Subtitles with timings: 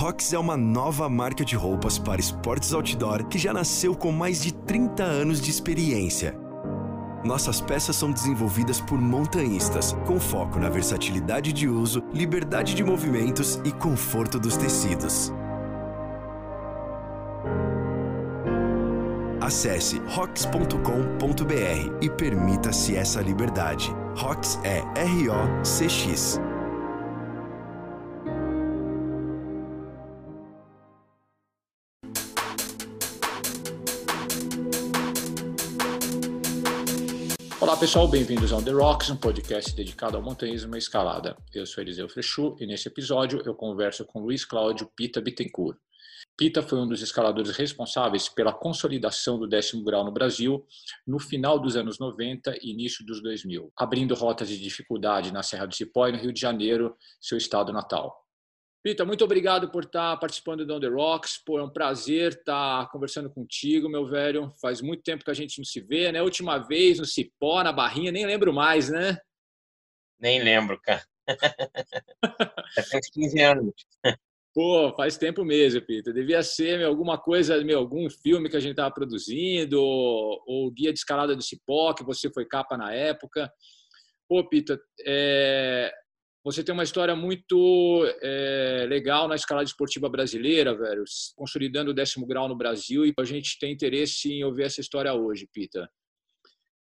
[0.00, 4.40] Rox é uma nova marca de roupas para esportes outdoor que já nasceu com mais
[4.42, 6.34] de 30 anos de experiência.
[7.22, 13.60] Nossas peças são desenvolvidas por montanhistas, com foco na versatilidade de uso, liberdade de movimentos
[13.62, 15.30] e conforto dos tecidos.
[19.38, 23.94] Acesse rox.com.br e permita-se essa liberdade.
[24.16, 26.40] Rox é R-O-C-X.
[37.80, 41.34] Pessoal, bem-vindos ao The Rocks, um podcast dedicado ao montanhismo e escalada.
[41.54, 45.78] Eu sou Eliseu Frechu e nesse episódio eu converso com Luiz Cláudio Pita Bittencourt.
[46.36, 50.62] Pita foi um dos escaladores responsáveis pela consolidação do décimo grau no Brasil
[51.06, 55.64] no final dos anos 90 e início dos 2000, abrindo rotas de dificuldade na Serra
[55.64, 58.14] do Cipó e no Rio de Janeiro, seu estado natal.
[58.82, 61.36] Pita, muito obrigado por estar participando do On The Rocks.
[61.44, 64.50] Pô, é um prazer estar conversando contigo, meu velho.
[64.60, 66.22] Faz muito tempo que a gente não se vê, né?
[66.22, 69.18] Última vez no Cipó, na Barrinha, nem lembro mais, né?
[70.18, 71.04] Nem lembro, cara.
[72.74, 73.74] Já faz 15 anos.
[74.54, 76.10] Pô, faz tempo mesmo, Pita.
[76.10, 80.70] Devia ser meu, alguma coisa, meu, algum filme que a gente estava produzindo, ou, ou,
[80.70, 83.52] Guia de Escalada do Cipó, que você foi capa na época.
[84.26, 85.92] Pô, Pita, é...
[86.42, 91.04] você tem uma história muito é, legal na escalada esportiva brasileira, velho,
[91.36, 95.12] consolidando o décimo grau no Brasil, e a gente tem interesse em ouvir essa história
[95.12, 95.90] hoje, Pita.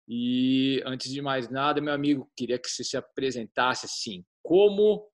[0.09, 5.09] E antes de mais nada, meu amigo, queria que você se apresentasse assim, como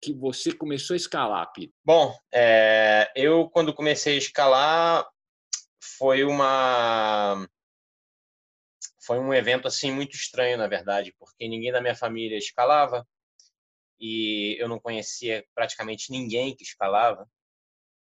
[0.00, 1.72] que você começou a escalar, Pito?
[1.84, 5.08] Bom, é, eu quando comecei a escalar
[5.98, 7.48] foi uma
[9.04, 13.06] foi um evento assim muito estranho, na verdade, porque ninguém da minha família escalava
[14.02, 17.30] e eu não conhecia praticamente ninguém que escalava.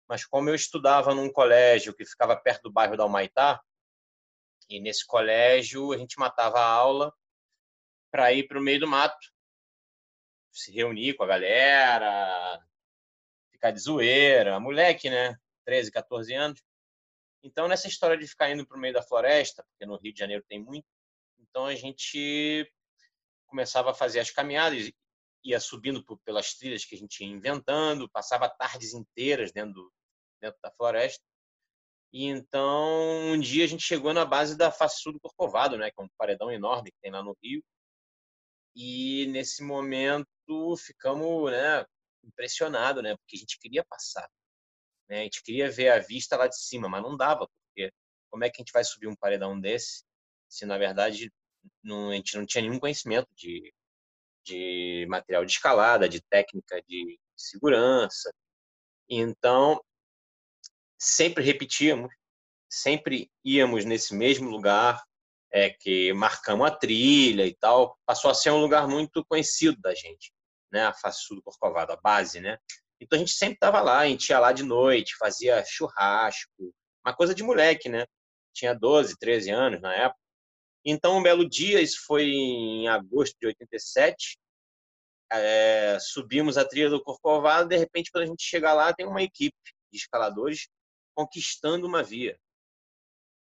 [0.08, 3.62] Mas como eu estudava num colégio que ficava perto do bairro da Humaitá,
[4.68, 7.14] e nesse colégio a gente matava a aula
[8.10, 9.32] para ir para o meio do mato
[10.52, 12.60] se reunir com a galera,
[13.52, 15.36] ficar de zoeira, moleque, né?
[15.64, 16.62] 13, 14 anos.
[17.42, 20.18] Então, nessa história de ficar indo para o meio da floresta, porque no Rio de
[20.18, 20.86] Janeiro tem muito,
[21.38, 22.70] então a gente
[23.46, 24.90] começava a fazer as caminhadas,
[25.44, 29.92] ia subindo pelas trilhas que a gente ia inventando, passava tardes inteiras dentro,
[30.40, 31.22] dentro da floresta.
[32.12, 36.00] E então, um dia a gente chegou na base da Face do Corcovado, né, que
[36.00, 37.62] é um paredão enorme que tem lá no Rio.
[38.76, 40.26] E nesse momento
[40.78, 41.84] ficamos né,
[42.22, 44.28] impressionados, né, porque a gente queria passar.
[45.08, 47.92] Né, a gente queria ver a vista lá de cima, mas não dava, porque
[48.30, 50.04] como é que a gente vai subir um paredão desse
[50.48, 51.32] se, na verdade,
[51.82, 53.74] não, a gente não tinha nenhum conhecimento de,
[54.44, 58.32] de material de escalada, de técnica de segurança.
[59.08, 59.82] Então,
[60.98, 62.12] sempre repetíamos,
[62.70, 65.02] sempre íamos nesse mesmo lugar,
[65.52, 69.94] é, que marcamos a trilha e tal, passou a ser um lugar muito conhecido da
[69.94, 70.32] gente,
[70.72, 70.86] né?
[70.86, 72.58] A Face Sul do Corcovado, a base, né?
[73.00, 76.74] Então a gente sempre estava lá, a gente ia lá de noite, fazia churrasco,
[77.06, 78.04] uma coisa de moleque, né?
[78.52, 80.23] Tinha 12, 13 anos na época.
[80.84, 84.38] Então, um belo dia, isso foi em agosto de 87,
[85.32, 89.22] é, subimos a trilha do Corcovado, de repente, quando a gente chega lá, tem uma
[89.22, 89.56] equipe
[89.90, 90.68] de escaladores
[91.14, 92.38] conquistando uma via.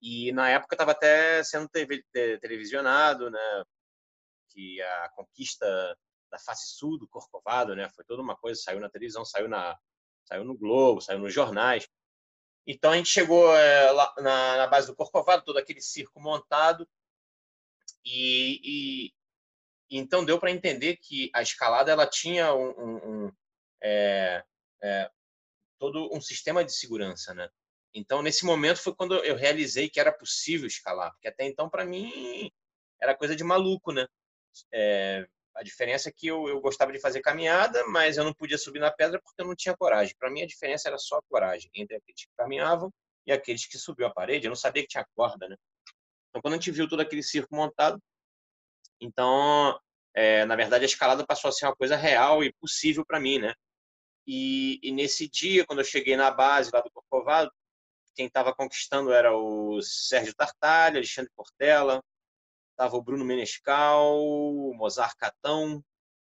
[0.02, 1.68] E na época estava até sendo
[2.40, 3.64] televisionado, né?
[4.50, 5.96] Que a conquista
[6.30, 7.88] da face sul do Corcovado, né?
[7.90, 9.78] Foi toda uma coisa, saiu na televisão, saiu na
[10.24, 11.86] saiu no Globo, saiu nos jornais.
[12.66, 16.88] Então a gente chegou é, lá na, na, base do Corcovado, todo aquele circo montado,
[18.04, 19.12] e,
[19.90, 22.96] e, então deu para entender que a escalada ela tinha um, um,
[23.26, 23.32] um
[23.82, 24.44] é,
[24.82, 25.10] é,
[25.78, 27.48] todo um sistema de segurança, né?
[27.92, 31.84] Então, nesse momento foi quando eu realizei que era possível escalar, porque até então, para
[31.84, 32.50] mim,
[33.00, 34.06] era coisa de maluco, né?
[34.72, 38.58] É, a diferença é que eu, eu, gostava de fazer caminhada, mas eu não podia
[38.58, 40.14] subir na pedra porque eu não tinha coragem.
[40.18, 42.92] Para mim, a diferença era só a coragem entre aqueles que caminhavam
[43.26, 44.46] e aqueles que subiam a parede.
[44.46, 45.56] Eu não sabia que tinha corda, né?
[46.30, 48.00] Então, quando a gente viu todo aquele circo montado,
[49.00, 49.78] então,
[50.14, 53.38] é, na verdade, a escalada passou a ser uma coisa real e possível para mim,
[53.38, 53.54] né?
[54.26, 57.50] E, e, nesse dia, quando eu cheguei na base lá do Corcovado,
[58.14, 62.02] quem estava conquistando era o Sérgio Tartalha, Alexandre Portela,
[62.72, 65.84] estava o Bruno Menescal, o Mozart Catão,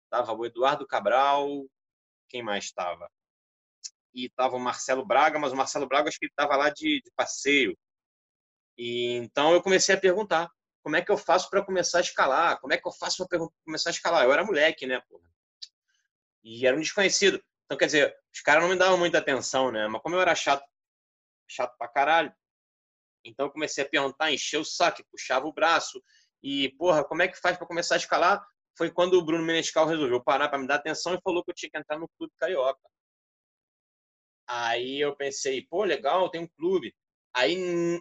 [0.05, 1.67] estava o Eduardo Cabral,
[2.29, 3.11] quem mais estava?
[4.15, 7.01] E estava o Marcelo Braga, mas o Marcelo Braga acho que ele estava lá de,
[7.03, 7.77] de, passeio.
[8.83, 10.51] E então eu comecei a perguntar:
[10.83, 12.59] como é que eu faço para começar a escalar?
[12.61, 14.25] Como é que eu faço para começar a escalar?
[14.25, 14.99] Eu era moleque, né?
[15.07, 15.29] Porra.
[16.43, 17.45] E era um desconhecido.
[17.67, 19.87] Então, quer dizer, os caras não me davam muita atenção, né?
[19.87, 20.65] Mas como eu era chato,
[21.47, 22.35] chato pra caralho,
[23.23, 26.03] então eu comecei a perguntar, encher o saco, puxava o braço.
[26.43, 28.43] E, porra, como é que faz para começar a escalar?
[28.79, 31.55] Foi quando o Bruno Menescal resolveu parar para me dar atenção e falou que eu
[31.55, 32.81] tinha que entrar no clube carioca.
[34.49, 36.95] Aí eu pensei, pô, legal, tem um clube.
[37.35, 37.57] Aí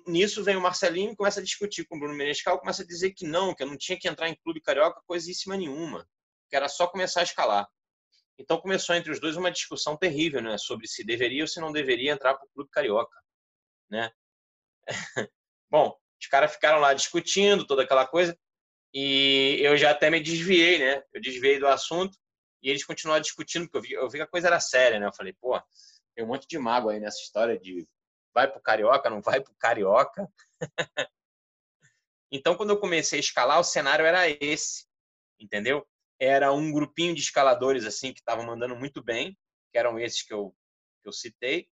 [0.08, 3.12] nisso vem o Marcelinho e começa a discutir com o Bruno Menescal, começa a dizer
[3.12, 6.08] que não, que eu não tinha que entrar em clube carioca coisíssima nenhuma,
[6.50, 7.68] que era só começar a escalar.
[8.40, 11.72] Então começou entre os dois uma discussão terrível, né, sobre se deveria ou se não
[11.72, 13.16] deveria entrar para o clube carioca,
[13.90, 14.12] né?
[15.70, 18.38] Bom, os caras ficaram lá discutindo toda aquela coisa
[18.94, 21.04] e eu já até me desviei, né?
[21.14, 22.18] Eu desviei do assunto
[22.64, 25.06] e eles continuaram discutindo porque eu vi, eu vi que a coisa era séria, né?
[25.06, 25.62] Eu falei, pô,
[26.16, 27.88] tem um monte de mago aí nessa história de
[28.34, 30.32] vai pro carioca, não vai pro carioca.
[32.32, 34.86] então, quando eu comecei a escalar, o cenário era esse,
[35.40, 35.88] entendeu?
[36.20, 39.38] Era um grupinho de escaladores assim que estavam mandando muito bem,
[39.72, 40.56] que eram esses que eu,
[41.02, 41.70] que eu citei,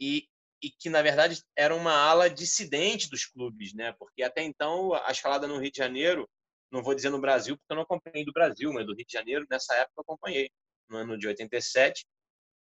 [0.00, 0.28] e,
[0.62, 3.92] e que na verdade era uma ala dissidente dos clubes, né?
[3.98, 6.28] Porque até então a escalada no Rio de Janeiro,
[6.70, 9.12] não vou dizer no Brasil, porque eu não acompanhei do Brasil, mas do Rio de
[9.12, 10.50] Janeiro nessa época eu acompanhei,
[10.88, 12.06] no ano de 87,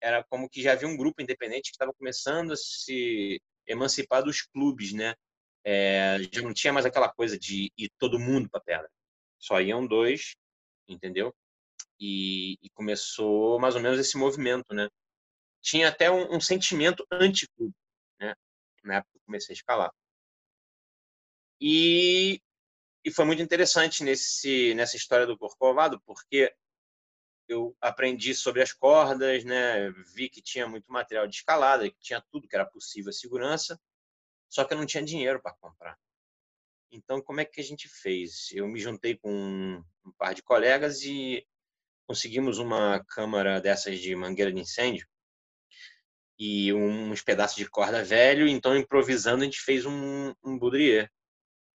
[0.01, 4.43] era como que já havia um grupo independente que estava começando a se emancipar dos
[4.43, 5.15] clubes, né?
[5.65, 8.91] É, já não tinha mais aquela coisa de ir todo mundo para pedra.
[9.39, 10.35] Só iam dois,
[10.89, 11.35] entendeu?
[11.99, 14.89] E, e, começou mais ou menos esse movimento, né?
[15.63, 17.75] Tinha até um, um sentimento anti-clube,
[18.19, 18.35] né?
[18.83, 19.93] Na época que eu comecei a escalar.
[21.61, 22.41] E,
[23.05, 26.53] e foi muito interessante nesse, nessa história do Corcovado, porque
[27.53, 29.91] eu aprendi sobre as cordas, né?
[30.15, 33.81] Vi que tinha muito material de escalada, que tinha tudo que era possível segurança,
[34.49, 35.99] só que eu não tinha dinheiro para comprar.
[36.93, 38.51] Então, como é que a gente fez?
[38.53, 41.47] Eu me juntei com um par de colegas e
[42.07, 45.07] conseguimos uma câmara dessas de mangueira de incêndio
[46.39, 48.49] e uns pedaços de corda velho.
[48.49, 51.11] Então, improvisando, a gente fez um, um boudrier,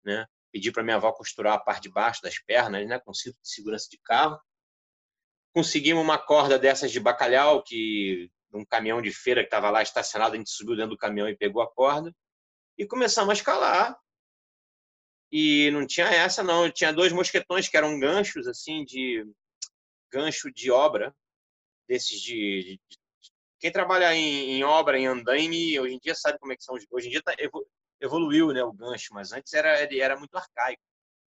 [0.05, 0.27] né?
[0.53, 2.99] Pedi para minha avó costurar a parte de baixo das pernas, né?
[3.01, 4.41] Com cinto de segurança de carro
[5.53, 10.35] conseguimos uma corda dessas de bacalhau, que um caminhão de feira que estava lá estacionado,
[10.35, 12.15] a gente subiu dentro do caminhão e pegou a corda
[12.79, 13.99] e começamos a escalar.
[15.33, 16.71] E não tinha essa, não.
[16.71, 19.25] Tinha dois mosquetões que eram ganchos, assim, de
[20.11, 21.15] gancho de obra,
[21.89, 22.63] desses de.
[22.63, 22.99] de
[23.61, 26.75] quem trabalha em, em, obra, em andaime, hoje em dia sabe como é que são.
[26.91, 27.35] Hoje em dia tá,
[28.01, 30.83] evoluiu né, o gancho, mas antes era, ele era muito arcaico.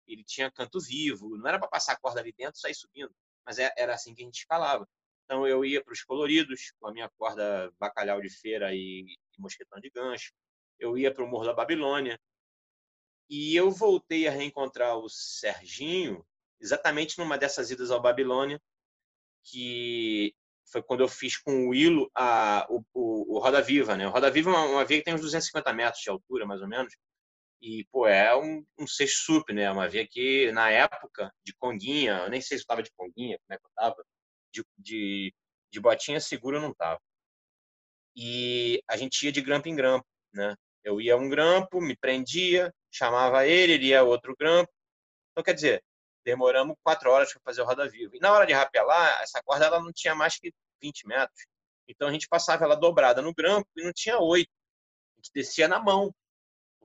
[0.09, 3.15] Ele tinha canto vivo, não era para passar a corda ali dentro e sair subindo
[3.47, 4.89] mas é, era assim que a gente escalava.
[5.25, 9.05] Então eu ia para os coloridos com a minha corda bacalhau de feira e,
[9.37, 10.33] e mosquetão de gancho.
[10.79, 12.19] Eu ia para o Morro da Babilônia.
[13.31, 16.25] E eu voltei a reencontrar o Serginho
[16.61, 18.61] exatamente numa dessas idas ao Babilônia,
[19.43, 20.35] que
[20.71, 23.97] foi quando eu fiz com o Willo a, o, o, o Roda Viva.
[23.97, 24.07] Né?
[24.07, 26.61] O Roda Viva é uma, uma via que tem uns 250 metros de altura, mais
[26.61, 26.95] ou menos.
[27.63, 29.71] E, pô, é um, um sexto sup, né?
[29.71, 33.39] Uma via que, na época, de conguinha, eu nem sei se eu tava de conguinha,
[33.39, 34.05] como é que eu tava,
[34.53, 35.35] de, de,
[35.71, 37.01] de botinha segura eu não tava.
[38.17, 40.55] E a gente ia de grampo em grampo, né?
[40.85, 44.71] Eu ia um grampo, me prendia, chamava ele, ele ia outro grampo.
[45.31, 45.85] Então, quer dizer,
[46.25, 48.17] demoramos quatro horas para fazer o roda viva.
[48.17, 51.47] E na hora de rapelar, essa corda ela não tinha mais que 20 metros.
[51.89, 54.51] Então a gente passava ela dobrada no grampo e não tinha oito.
[55.17, 56.15] A gente descia na mão.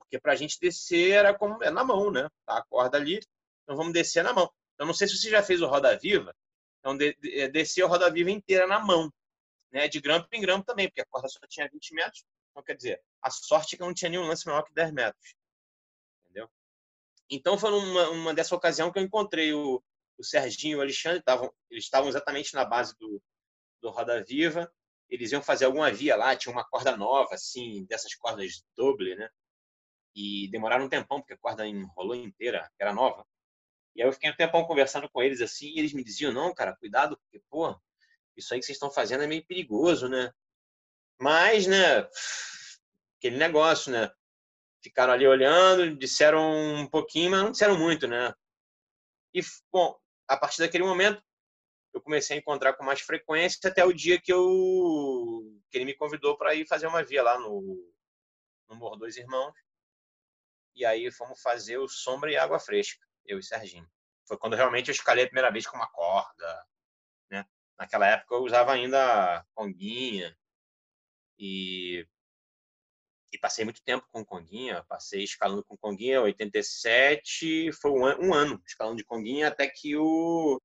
[0.08, 2.28] Porque para a gente descer era como é na mão, né?
[2.46, 3.20] Tá a corda ali,
[3.62, 4.50] então vamos descer na mão.
[4.78, 6.34] Eu não sei se você já fez o roda viva,
[6.78, 9.12] então de, de, é, descer a roda viva inteira na mão,
[9.70, 9.86] né?
[9.86, 12.24] De grampo em grampo também, porque a corda só tinha 20 metros.
[12.50, 15.34] Então, quer dizer, a sorte é que não tinha nenhum lance maior que 10 metros.
[16.24, 16.50] Entendeu?
[17.28, 19.82] Então, foi uma, uma dessa ocasião que eu encontrei o,
[20.16, 23.22] o Serginho e o Alexandre, tavam, eles estavam exatamente na base do,
[23.82, 24.72] do Roda Viva.
[25.10, 29.28] Eles iam fazer alguma via lá, tinha uma corda nova, assim, dessas cordas doble, né?
[30.20, 33.24] E demoraram um tempão, porque a corda enrolou inteira, era nova.
[33.94, 36.52] E aí eu fiquei um tempão conversando com eles assim, e eles me diziam: não,
[36.52, 37.80] cara, cuidado, porque, pô,
[38.36, 40.32] isso aí que vocês estão fazendo é meio perigoso, né?
[41.20, 42.08] Mas, né,
[43.16, 44.10] aquele negócio, né?
[44.82, 48.34] Ficaram ali olhando, disseram um pouquinho, mas não disseram muito, né?
[49.32, 49.96] E, bom,
[50.26, 51.22] a partir daquele momento,
[51.94, 55.94] eu comecei a encontrar com mais frequência até o dia que eu que ele me
[55.94, 57.62] convidou para ir fazer uma via lá no,
[58.68, 59.54] no Morro Dois Irmãos
[60.74, 63.88] e aí fomos fazer o Sombra e Água Fresca, eu e Serginho.
[64.26, 66.66] Foi quando realmente eu escalei a primeira vez com uma corda,
[67.30, 67.44] né?
[67.78, 70.36] Naquela época eu usava ainda conguinha
[71.38, 72.06] e
[73.32, 78.60] e passei muito tempo com conguinha, passei escalando com conguinha, 87, foi um, um ano
[78.66, 80.60] escalando de conguinha, até que o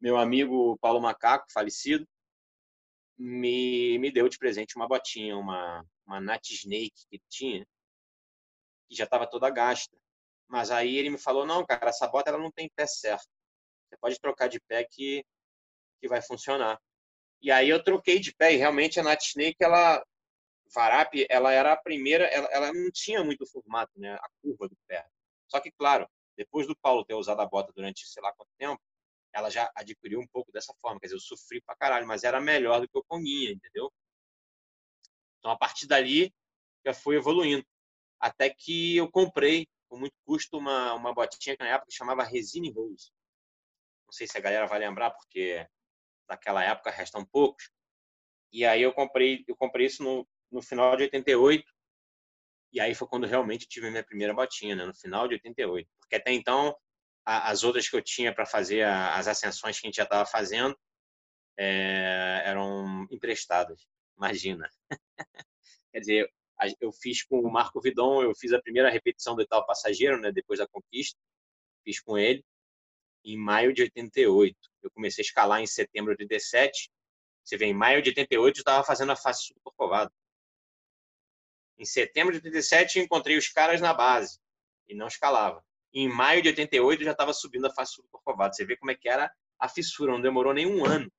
[0.00, 2.06] meu amigo Paulo Macaco, falecido,
[3.18, 7.66] me, me deu de presente uma botinha, uma, uma Nat Snake que tinha,
[8.88, 9.96] que já estava toda gasta.
[10.48, 13.28] Mas aí ele me falou, não, cara, essa bota ela não tem pé certo.
[13.88, 15.24] Você pode trocar de pé que,
[16.00, 16.80] que vai funcionar.
[17.42, 20.04] E aí eu troquei de pé e realmente a Nat Snake, ela,
[20.74, 24.76] Varap, ela era a primeira, ela, ela não tinha muito formato, né, a curva do
[24.86, 25.06] pé.
[25.48, 28.80] Só que, claro, depois do Paulo ter usado a bota durante sei lá quanto tempo,
[29.32, 30.98] ela já adquiriu um pouco dessa forma.
[30.98, 33.92] Quer dizer, eu sofri pra caralho, mas era melhor do que o Conguinha, entendeu?
[35.38, 36.34] Então, a partir dali,
[36.84, 37.64] já fui evoluindo.
[38.20, 42.70] Até que eu comprei, com muito custo, uma, uma botinha que na época chamava Resine
[42.72, 43.10] Rose.
[44.06, 45.66] Não sei se a galera vai lembrar, porque
[46.28, 47.70] daquela época restam poucos.
[48.52, 51.64] E aí eu comprei, eu comprei isso no, no final de 88.
[52.72, 54.84] E aí foi quando realmente tive a minha primeira botinha, né?
[54.84, 55.88] no final de 88.
[55.98, 56.76] Porque até então,
[57.24, 60.04] a, as outras que eu tinha para fazer a, as ascensões que a gente já
[60.04, 60.76] estava fazendo
[61.58, 63.86] é, eram emprestadas.
[64.16, 64.68] Imagina.
[65.92, 66.32] Quer dizer,
[66.80, 70.32] eu fiz com o Marco Vidon, eu fiz a primeira repetição do Itaú Passageiro, né,
[70.32, 71.18] depois da conquista,
[71.84, 72.44] fiz com ele
[73.26, 74.56] em maio de 88.
[74.82, 76.90] Eu comecei a escalar em setembro de 87.
[77.44, 80.12] Você vê, em maio de 88 eu estava fazendo a face super covada.
[81.78, 84.38] Em setembro de 87 eu encontrei os caras na base
[84.88, 85.62] e não escalava.
[85.92, 88.52] em maio de 88 eu já estava subindo a face super covada.
[88.52, 91.10] Você vê como é que era a fissura, não demorou nem um ano.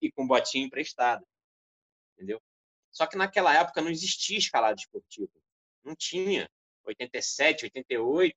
[0.00, 1.24] E com botinha emprestada.
[2.14, 2.40] Entendeu?
[2.96, 5.30] Só que naquela época não existia escalada esportiva.
[5.84, 6.48] Não tinha.
[6.86, 8.34] 87, 88,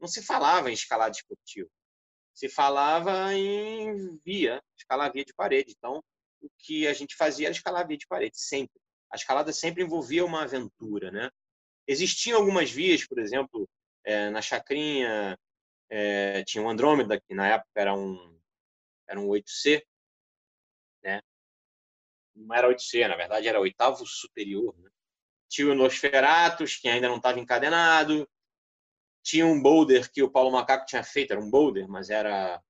[0.00, 1.68] não se falava em escalada esportiva.
[2.32, 5.74] Se falava em via, escalar via de parede.
[5.76, 6.02] Então,
[6.40, 8.80] o que a gente fazia era escalar via de parede, sempre.
[9.12, 11.28] A escalada sempre envolvia uma aventura, né?
[11.86, 13.68] Existiam algumas vias, por exemplo,
[14.04, 15.38] é, na Chacrinha,
[15.90, 18.40] é, tinha um Andrômeda, que na época era um,
[19.06, 19.84] era um 8C,
[21.02, 21.20] né?
[22.38, 24.74] Não era 8C, na verdade era oitavo superior.
[24.78, 24.90] Né?
[25.48, 28.28] Tinha o Nosferatus, que ainda não estava encadenado.
[29.22, 32.62] Tinha um boulder que o Paulo Macaco tinha feito, era um boulder, mas era,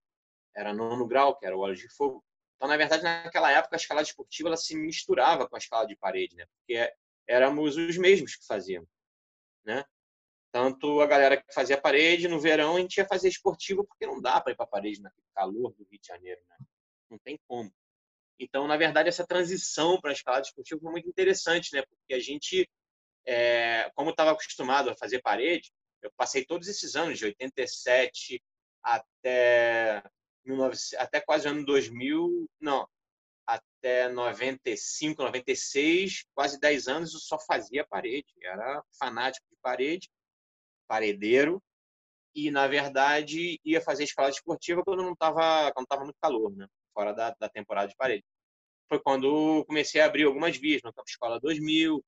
[0.56, 2.24] era nono grau, que era o óleo de fogo.
[2.56, 5.94] Então, na verdade, naquela época, a escalada esportiva ela se misturava com a escala de
[5.94, 6.44] parede, né?
[6.46, 6.92] porque
[7.28, 8.88] éramos os mesmos que fazíamos.
[9.64, 9.84] Né?
[10.50, 14.20] Tanto a galera que fazia parede, no verão a gente ia fazer esportiva, porque não
[14.20, 16.40] dá para ir para parede naquele calor do Rio de Janeiro.
[16.48, 16.56] Né?
[17.10, 17.72] Não tem como.
[18.38, 21.82] Então, na verdade, essa transição para a escalada esportiva foi muito interessante, né?
[21.82, 22.68] Porque a gente,
[23.26, 28.40] é, como estava acostumado a fazer parede, eu passei todos esses anos, de 87
[28.82, 30.02] até,
[30.44, 32.88] 19, até quase o ano 2000, não,
[33.46, 38.32] até 95, 96, quase 10 anos eu só fazia parede.
[38.42, 40.08] Era fanático de parede,
[40.86, 41.62] paredeiro,
[42.34, 45.72] e, na verdade, ia fazer escalada esportiva quando não estava
[46.04, 46.68] muito calor, né?
[46.98, 48.24] Fora da, da temporada de parede.
[48.88, 52.04] Foi quando comecei a abrir algumas vias no Campo Escola 2000,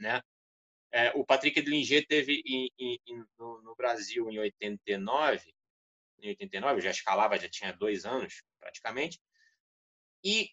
[0.00, 0.20] né?
[0.90, 2.98] É, o Patrick Edlinger teve em, em,
[3.38, 5.54] no, no, Brasil em 89,
[6.18, 9.20] em 89, já escalava, já tinha dois anos praticamente,
[10.24, 10.50] e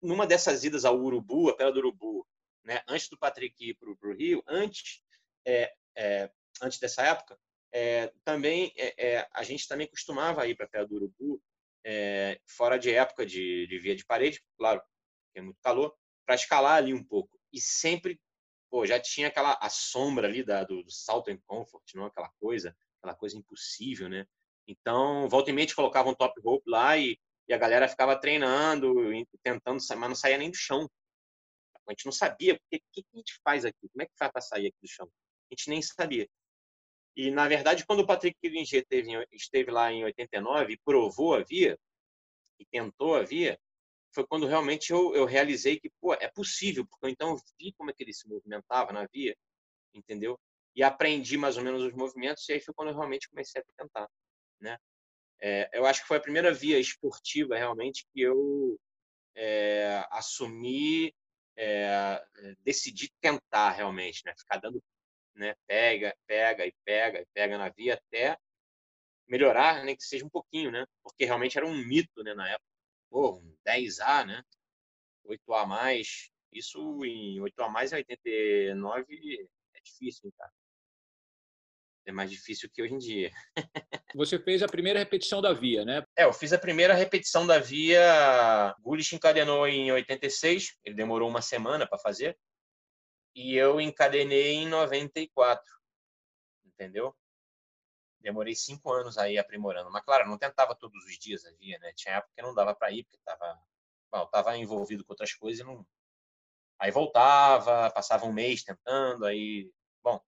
[0.00, 2.26] numa dessas idas ao Urubu, a Pedra do Urubu,
[2.64, 5.02] né, antes do Patrick ir para o Rio, antes,
[5.46, 6.30] é, é,
[6.62, 7.38] antes dessa época,
[7.72, 11.42] é, também é, é, a gente também costumava ir para a Pedra do Urubu
[11.90, 14.82] é, fora de época de, de, via de parede, claro,
[15.34, 17.40] é muito calor, para escalar ali um pouco.
[17.50, 18.20] E sempre,
[18.70, 22.28] pô, já tinha aquela a sombra ali da, do, do salto em comfort, não aquela
[22.38, 24.26] coisa, aquela coisa impossível, né?
[24.66, 27.18] Então, volta e meia colocava um top rope lá e,
[27.48, 28.94] e a galera ficava treinando,
[29.42, 30.90] tentando, mas não saía nem do chão.
[31.86, 34.30] A gente não sabia o que, que, a gente faz aqui, como é que faz
[34.30, 35.06] para sair aqui do chão.
[35.50, 36.28] A gente nem sabia.
[37.18, 38.86] E, na verdade, quando o Patrick Killinger
[39.32, 41.76] esteve lá em 89 e provou a via,
[42.60, 43.58] e tentou a via,
[44.14, 47.92] foi quando realmente eu, eu realizei que pô, é possível, porque então vi como é
[47.92, 49.36] que ele se movimentava na via,
[49.92, 50.38] entendeu?
[50.76, 53.64] E aprendi mais ou menos os movimentos, e aí foi quando eu realmente comecei a
[53.76, 54.08] tentar,
[54.60, 54.78] né?
[55.40, 58.78] É, eu acho que foi a primeira via esportiva realmente que eu
[59.34, 61.12] é, assumi,
[61.56, 62.24] é,
[62.60, 64.32] decidi tentar realmente, né?
[64.38, 64.80] Ficar dando
[65.38, 65.54] né?
[65.66, 68.38] Pega, pega e pega e pega na via até
[69.26, 69.94] melhorar, né?
[69.94, 70.86] Que seja um pouquinho, né?
[71.02, 72.34] Porque realmente era um mito, né?
[72.34, 72.68] Na época,
[73.10, 74.42] pô, um 10A, né?
[75.24, 80.52] 8A mais, isso em 8A mais em 89 é difícil, hein, cara.
[82.06, 83.30] É mais difícil que hoje em dia.
[84.16, 86.02] Você fez a primeira repetição da via, né?
[86.16, 88.74] É, eu fiz a primeira repetição da via.
[88.80, 92.34] Gulich encadenou em 86, ele demorou uma semana para fazer
[93.38, 95.64] e eu encadenei em 94,
[96.64, 97.16] entendeu?
[98.20, 99.92] Demorei cinco anos aí aprimorando.
[99.92, 101.92] Mas, claro, não tentava todos os dias a via, né?
[101.94, 103.62] Tinha época que não dava para ir, porque estava
[104.12, 105.86] eu estava envolvido com outras coisas e não.
[106.80, 109.70] Aí voltava, passava um mês tentando, aí,
[110.02, 110.20] bom,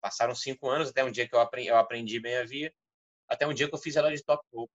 [0.00, 2.72] passaram cinco anos até um dia que eu aprendi, eu aprendi bem a via,
[3.28, 4.72] até um dia que eu fiz ela de top rope.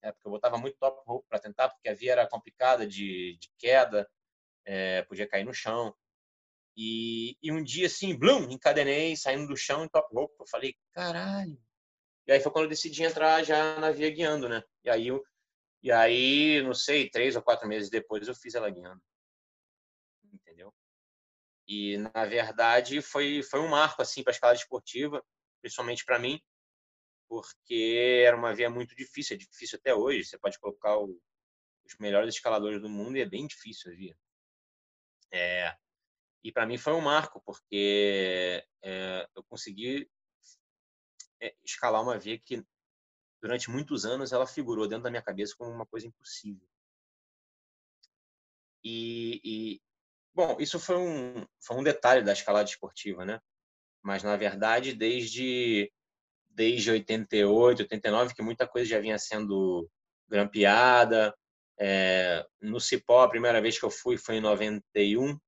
[0.00, 3.36] É, porque eu botava muito top rope para tentar, porque a via era complicada de,
[3.38, 4.08] de queda,
[4.64, 5.94] é, podia cair no chão.
[6.76, 10.34] E, e um dia assim, blum, encadenei, saindo do chão top rope.
[10.40, 11.60] Eu falei, caralho.
[12.26, 14.62] E aí foi quando eu decidi entrar já na via guiando, né?
[14.84, 15.22] E aí, eu,
[15.82, 19.02] e aí, não sei, três ou quatro meses depois eu fiz ela guiando.
[20.32, 20.72] Entendeu?
[21.66, 25.24] E na verdade foi foi um marco assim para a escalada esportiva,
[25.60, 26.40] principalmente para mim,
[27.28, 30.24] porque era uma via muito difícil, é difícil até hoje.
[30.24, 31.18] Você pode colocar o,
[31.84, 34.16] os melhores escaladores do mundo e é bem difícil a via.
[35.32, 35.76] É,
[36.44, 40.10] e para mim foi um marco, porque é, eu consegui
[41.40, 42.64] é, escalar uma via que,
[43.40, 46.66] durante muitos anos, ela figurou dentro da minha cabeça como uma coisa impossível.
[48.84, 49.80] E, e
[50.34, 53.40] bom, isso foi um, foi um detalhe da escalada esportiva, né?
[54.02, 55.92] Mas, na verdade, desde,
[56.48, 59.88] desde 88, 89, que muita coisa já vinha sendo
[60.28, 61.32] grampeada.
[61.78, 65.38] É, no Cipó, a primeira vez que eu fui foi em 91,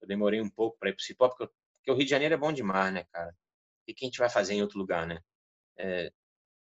[0.00, 1.46] eu demorei um pouco para ir para o Cipó, porque,
[1.78, 3.34] porque, o Rio de Janeiro é bom demais, né, cara?
[3.86, 5.20] E que a gente vai fazer em outro lugar, né?
[5.78, 6.12] É,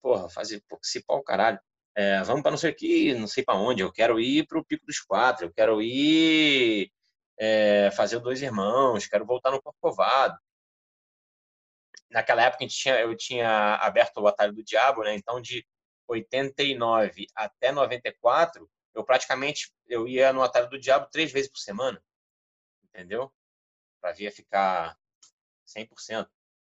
[0.01, 1.59] porra, fazer pô, Cipó o caralho.
[1.95, 3.81] É, vamos para não sei que, não sei para onde.
[3.83, 6.91] Eu quero ir para o Pico dos Quatro, eu quero ir
[7.37, 10.37] é, fazer o Dois Irmãos, quero voltar no Corcovado.
[12.09, 15.15] Naquela época tinha, eu tinha aberto o Atalho do Diabo, né?
[15.15, 15.65] Então de
[16.07, 22.01] 89 até 94, eu praticamente eu ia no Atalho do Diabo três vezes por semana
[22.93, 23.31] entendeu?
[23.99, 24.97] Para vir ficar
[25.65, 26.29] 100%.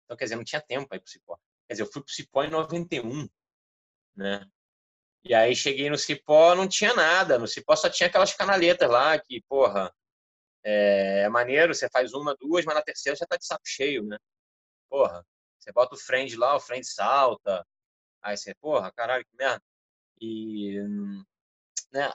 [0.04, 1.38] Então, quer dizer, não tinha tempo para ir para o Cipó.
[1.66, 3.28] Quer dizer, eu fui para o Cipó em 91,
[4.16, 4.47] né?
[5.25, 7.38] E aí cheguei no Cipó, não tinha nada.
[7.38, 9.92] No Cipó só tinha aquelas canaletas lá que, porra,
[10.64, 14.05] é, é maneiro, você faz uma, duas, mas na terceira já tá de saco cheio,
[14.05, 14.18] né?
[14.88, 15.25] Porra,
[15.59, 17.66] você bota o friend lá, o friend salta.
[18.22, 19.62] Aí você, porra, caralho, que merda.
[20.20, 20.79] E,
[21.92, 22.12] né,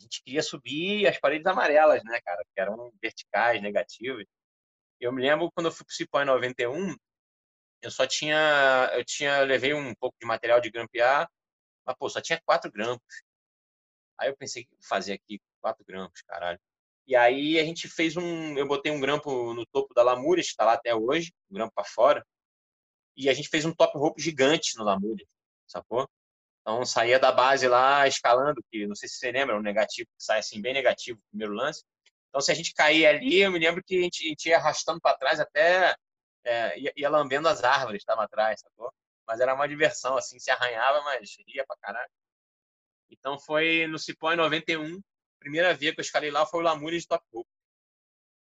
[0.00, 2.42] a gente queria subir as paredes amarelas, né, cara?
[2.54, 4.24] Que eram verticais, negativas.
[4.98, 6.96] Eu me lembro quando eu fui pro Cipó em 91,
[7.82, 11.28] eu só tinha, eu tinha, eu levei um pouco de material de grampear,
[11.86, 13.22] mas pô, só tinha quatro grampos.
[14.18, 16.60] Aí eu pensei que fazer aqui quatro grampos, caralho.
[17.06, 20.64] E aí a gente fez um, eu botei um grampo no topo da Lamúria, está
[20.64, 22.26] lá até hoje, um grampo para fora.
[23.16, 25.26] E a gente fez um top rope gigante no Lamúria,
[25.66, 26.08] sacou?
[26.60, 30.24] Então saía da base lá escalando, que não sei se você lembra, um negativo que
[30.24, 31.84] sai assim bem negativo o primeiro lance.
[32.28, 34.56] Então se a gente caía ali, eu me lembro que a gente, a gente ia
[34.58, 35.94] arrastando para trás até
[36.44, 38.92] é, ia, ia, lambendo as árvores, estava atrás, sacou?
[39.26, 42.10] Mas era uma diversão, assim, se arranhava, mas ia pra caralho.
[43.10, 45.00] Então foi no Cipó em 91,
[45.38, 47.48] primeira via que eu escalei lá foi o Lamúria de Top Rope.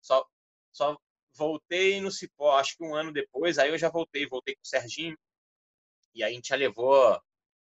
[0.00, 0.26] Só,
[0.72, 0.98] só
[1.35, 4.66] voltei no Cipó, acho que um ano depois, aí eu já voltei, voltei com o
[4.66, 5.16] Serginho,
[6.14, 7.20] e aí a gente já levou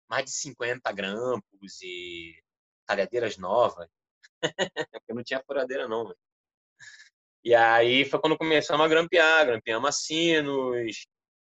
[0.08, 2.34] mais de 50 grampos e
[2.86, 3.88] talhadeiras novas.
[4.92, 6.14] Porque não tinha furadeira, não.
[7.44, 11.06] E aí foi quando começamos a grampear, grampeamos assinos,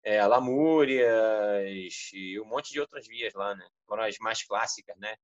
[0.02, 3.68] é, lamúrias e um monte de outras vias lá, né?
[3.86, 5.16] Foram as mais clássicas, né?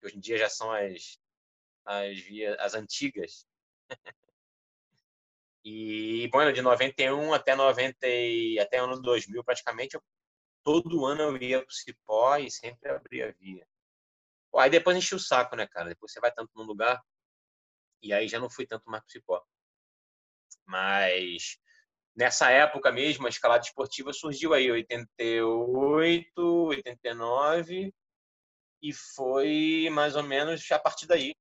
[0.00, 1.18] Que hoje em dia já são as,
[1.84, 3.46] as vias, as antigas.
[5.64, 8.06] e, bom, de 91 até 90
[8.62, 10.02] até ano 2000, praticamente, eu
[10.64, 13.66] todo ano eu ia pro Cipó e sempre abria via.
[14.50, 15.90] Pô, aí depois enchi o saco, né, cara?
[15.90, 17.00] Depois você vai tanto num lugar
[18.02, 19.44] e aí já não fui tanto mais pro Cipó.
[20.66, 21.58] Mas
[22.16, 27.94] nessa época mesmo, a escalada esportiva surgiu aí, 88, 89,
[28.82, 31.34] e foi mais ou menos a partir daí.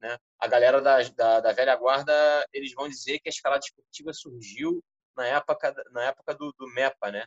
[0.00, 0.16] Né?
[0.38, 2.12] A galera da, da, da velha guarda,
[2.52, 4.82] eles vão dizer que a escalada esportiva surgiu
[5.16, 7.26] na época, na época do, do MEPA, né?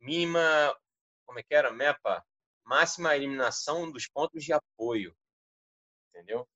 [0.00, 0.76] Mínima,
[1.26, 1.72] como é que era?
[1.72, 2.24] MEPA,
[2.64, 5.14] máxima eliminação dos pontos de apoio.
[6.08, 6.48] Entendeu?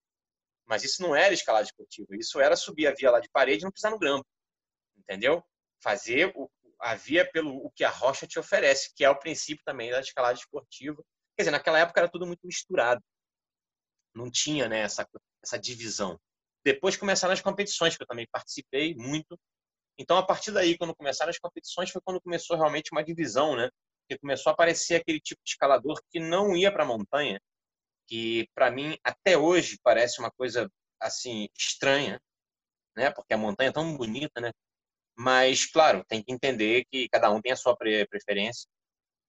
[0.67, 3.65] Mas isso não era escalada esportiva, isso era subir a via lá de parede e
[3.65, 4.27] não pisar no grampo.
[4.97, 5.45] Entendeu?
[5.83, 9.65] Fazer o, a via pelo o que a rocha te oferece, que é o princípio
[9.65, 11.03] também da escalada esportiva.
[11.37, 13.03] Quer dizer, naquela época era tudo muito misturado.
[14.15, 15.09] Não tinha né, essa,
[15.43, 16.19] essa divisão.
[16.65, 19.39] Depois começaram as competições, que eu também participei muito,
[19.99, 23.71] então, a partir daí, quando começaram as competições, foi quando começou realmente uma divisão, né?
[24.09, 27.41] Que começou a aparecer aquele tipo de escalador que não ia para a montanha,
[28.09, 32.21] que para mim até hoje parece uma coisa assim estranha,
[32.97, 33.11] né?
[33.11, 34.53] Porque a montanha é tão bonita, né?
[35.17, 38.69] Mas claro, tem que entender que cada um tem a sua preferência.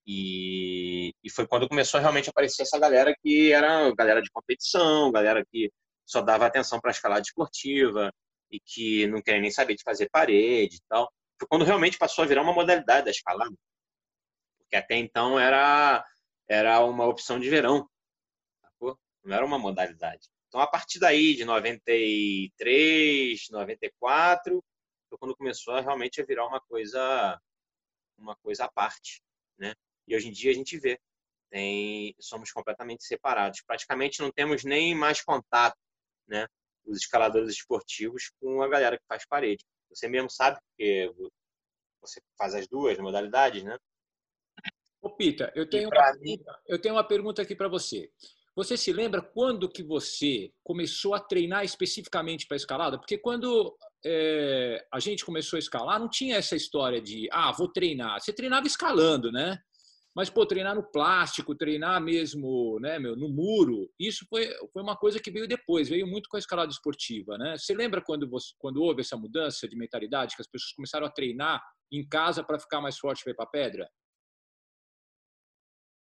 [0.08, 5.12] E, e foi quando começou a realmente aparecer essa galera que era galera de competição,
[5.12, 5.72] galera que
[6.06, 8.12] só dava atenção para a escalada esportiva
[8.56, 11.12] e que não queria nem saber de fazer parede e tal.
[11.40, 13.56] Foi quando realmente passou a virar uma modalidade da escalada.
[14.60, 16.04] Porque até então era,
[16.48, 17.88] era uma opção de verão,
[19.26, 20.30] não era uma modalidade.
[20.48, 24.64] Então, a partir daí, de 93, 94,
[25.10, 27.40] foi quando começou a realmente a virar uma coisa
[28.18, 29.22] uma coisa à parte,
[29.58, 29.74] né?
[30.08, 31.00] E hoje em dia a gente vê,
[31.50, 33.62] tem, somos completamente separados.
[33.62, 35.78] Praticamente não temos nem mais contato,
[36.28, 36.48] né?
[36.86, 39.64] Os escaladores esportivos com a galera que faz parede.
[39.90, 41.12] Você mesmo sabe que
[42.02, 43.78] você faz as duas modalidades, né?
[45.02, 46.38] Ô, Pita, eu tenho, uma, mim...
[46.68, 48.10] eu tenho uma pergunta aqui para você.
[48.56, 52.98] Você se lembra quando que você começou a treinar especificamente para escalada?
[52.98, 57.68] Porque quando é, a gente começou a escalar, não tinha essa história de, ah, vou
[57.68, 58.20] treinar.
[58.20, 59.60] Você treinava escalando, né?
[60.16, 64.96] Mas, pô, treinar no plástico, treinar mesmo né, meu, no muro, isso foi, foi uma
[64.96, 67.58] coisa que veio depois, veio muito com a escalada esportiva, né?
[67.58, 71.12] Você lembra quando, você, quando houve essa mudança de mentalidade, que as pessoas começaram a
[71.12, 73.92] treinar em casa para ficar mais forte para ir para pedra?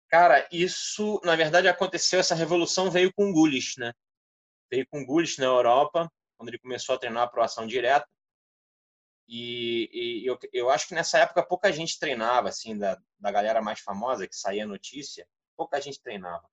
[0.09, 3.93] Cara, isso, na verdade, aconteceu, essa revolução veio com o Gulish, né?
[4.71, 8.07] Veio com o Gulish na Europa, quando ele começou a treinar a proação direta.
[9.31, 13.61] E, e eu, eu, acho que nessa época pouca gente treinava, assim, da, da galera
[13.61, 16.49] mais famosa, que saía notícia, pouca gente treinava.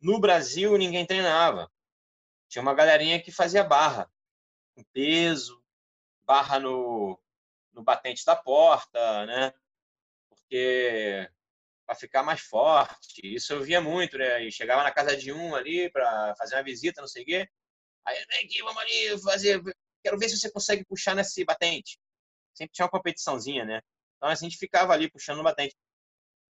[0.00, 1.70] No Brasil, ninguém treinava.
[2.48, 4.10] Tinha uma galerinha que fazia barra,
[4.74, 5.62] com peso,
[6.24, 7.16] barra no,
[7.72, 9.54] no batente da porta, né?
[10.28, 11.30] Porque
[11.86, 13.20] para ficar mais forte.
[13.22, 14.44] Isso eu via muito, né?
[14.44, 17.48] E chegava na casa de um ali para fazer uma visita, não sei o quê.
[18.04, 19.62] Aí, vem aqui, vamos ali fazer.
[20.04, 21.98] Quero ver se você consegue puxar nesse batente.
[22.54, 23.80] Sempre tinha uma competiçãozinha, né?
[24.16, 25.74] Então a gente ficava ali puxando no batente.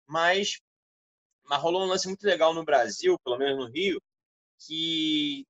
[0.08, 0.60] Mas,
[1.46, 4.02] mas rolou um lance muito legal no Brasil, pelo menos no Rio,
[4.60, 5.46] que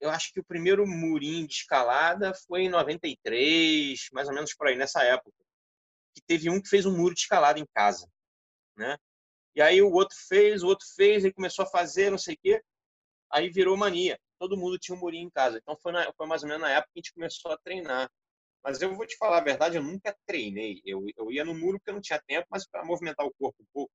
[0.00, 4.66] eu acho que o primeiro murim de escalada foi em 93, mais ou menos por
[4.66, 5.36] aí, nessa época.
[6.14, 8.06] Que teve um que fez um muro de escalada em casa
[8.76, 8.96] né?
[9.54, 12.38] E aí o outro fez, o outro fez, ele começou a fazer, não sei o
[12.42, 12.62] quê.
[13.30, 14.18] Aí virou mania.
[14.42, 15.58] Todo mundo tinha um murinho em casa.
[15.58, 18.10] Então foi, na, foi mais ou menos na época que a gente começou a treinar.
[18.60, 20.82] Mas eu vou te falar a verdade, eu nunca treinei.
[20.84, 23.62] Eu, eu ia no muro porque eu não tinha tempo, mas para movimentar o corpo
[23.62, 23.92] um pouco.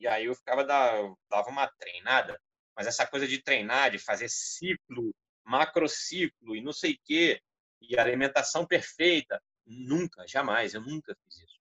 [0.00, 0.90] E aí eu ficava da,
[1.30, 2.36] dava uma treinada.
[2.76, 7.40] Mas essa coisa de treinar, de fazer ciclo, macrociclo e não sei o quê,
[7.80, 11.60] e alimentação perfeita, nunca, jamais, eu nunca fiz isso.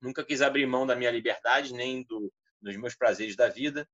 [0.00, 3.88] Nunca quis abrir mão da minha liberdade, nem do, dos meus prazeres da vida,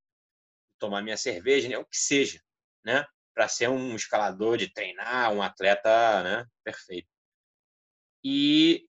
[0.79, 2.39] tomar minha cerveja, nem o que seja,
[2.85, 3.05] né?
[3.35, 6.47] Para ser um escalador, de treinar, um atleta, né?
[6.65, 7.09] Perfeito.
[8.25, 8.87] E,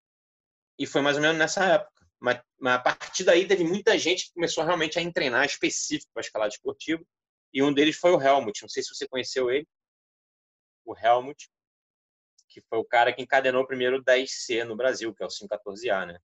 [0.78, 1.92] e foi mais ou menos nessa época.
[2.20, 6.22] Mas, mas, a partir daí teve muita gente que começou realmente a treinar específico para
[6.22, 7.04] escalada esportiva.
[7.54, 8.62] E um deles foi o Helmut.
[8.62, 9.68] Não sei se você conheceu ele.
[10.86, 11.50] O Helmut,
[12.50, 16.06] que foi o cara que encadenou o primeiro 10C no Brasil, que é o 514A,
[16.08, 16.20] né?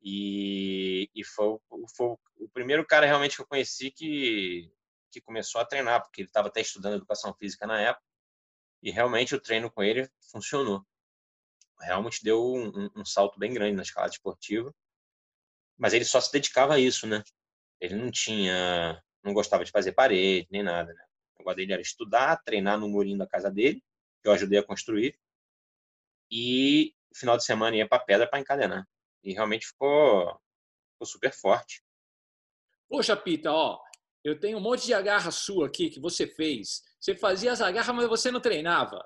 [0.00, 1.58] E, e foi,
[1.96, 4.70] foi, o primeiro cara realmente que eu conheci que,
[5.10, 8.04] que começou a treinar, porque ele estava até estudando educação física na época,
[8.82, 10.84] e realmente o treino com ele funcionou.
[11.80, 14.74] Realmente deu um, um salto bem grande na escalada esportiva,
[15.76, 17.22] mas ele só se dedicava a isso, né?
[17.80, 21.04] Ele não tinha, não gostava de fazer parede, nem nada, né?
[21.36, 23.82] O negócio dele era estudar, treinar no murinho da casa dele,
[24.20, 25.18] que eu ajudei a construir,
[26.30, 28.86] e final de semana ia para pedra para encadenar.
[29.22, 30.40] E realmente ficou,
[30.92, 31.82] ficou super forte.
[32.88, 33.80] Poxa, Pita, ó,
[34.24, 36.82] eu tenho um monte de agarra sua aqui que você fez.
[37.00, 39.04] Você fazia as agarras, mas você não treinava.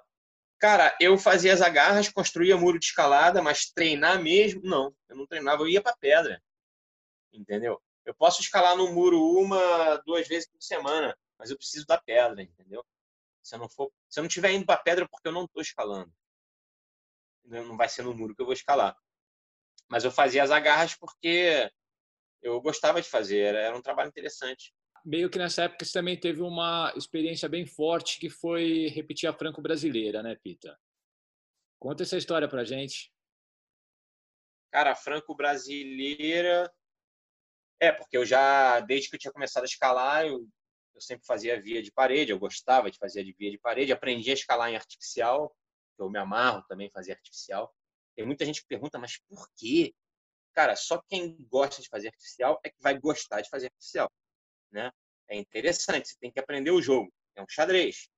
[0.58, 4.94] Cara, eu fazia as agarras, construía muro de escalada, mas treinar mesmo, não.
[5.08, 6.42] Eu não treinava, eu ia para pedra.
[7.32, 7.82] Entendeu?
[8.04, 12.42] Eu posso escalar no muro uma, duas vezes por semana, mas eu preciso da pedra,
[12.42, 12.84] entendeu?
[13.42, 15.62] Se eu não for, se eu não estiver indo para pedra porque eu não estou
[15.62, 16.12] escalando,
[17.44, 18.96] não vai ser no muro que eu vou escalar.
[19.88, 21.70] Mas eu fazia as agarras porque
[22.40, 24.72] eu gostava de fazer, era um trabalho interessante.
[25.04, 29.32] Meio que nessa época você também teve uma experiência bem forte que foi repetir a
[29.32, 30.78] franco-brasileira, né, Pita?
[31.78, 33.12] Conta essa história pra gente.
[34.70, 36.72] Cara, franco-brasileira.
[37.80, 40.48] É, porque eu já, desde que eu tinha começado a escalar, eu,
[40.94, 44.30] eu sempre fazia via de parede, eu gostava de fazer de via de parede, aprendi
[44.30, 45.52] a escalar em artificial,
[45.98, 47.74] eu me amarro também fazer artificial.
[48.14, 49.92] Tem muita gente que pergunta, mas por quê?
[50.54, 54.10] Cara, só quem gosta de fazer artificial é que vai gostar de fazer artificial,
[54.72, 54.90] né?
[55.28, 57.12] É interessante, você tem que aprender o jogo.
[57.36, 58.08] É um xadrez.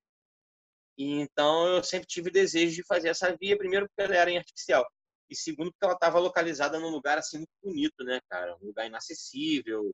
[0.96, 4.38] E então eu sempre tive desejo de fazer essa via, primeiro porque ela era em
[4.38, 4.86] artificial.
[5.30, 8.56] e segundo porque ela estava localizada num lugar assim muito bonito, né, cara?
[8.56, 9.92] Um lugar inacessível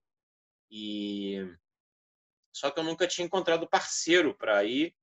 [0.71, 1.39] e
[2.53, 4.95] só que eu nunca tinha encontrado parceiro para ir,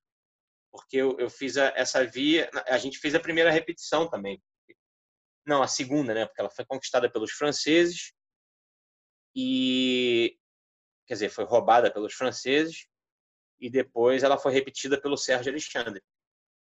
[0.72, 4.42] porque eu, eu fiz a, essa via, a gente fez a primeira repetição também.
[5.46, 6.26] Não, a segunda, né?
[6.26, 8.14] Porque ela foi conquistada pelos franceses
[9.36, 10.38] e
[11.08, 12.88] quer dizer, foi roubada pelos franceses
[13.60, 16.04] e depois ela foi repetida pelo Sérgio Alexandre.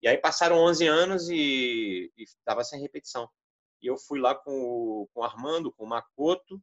[0.02, 3.28] E aí passaram 11 anos e estava sem repetição.
[3.82, 6.62] E eu fui lá com o, com o Armando, com o Makoto,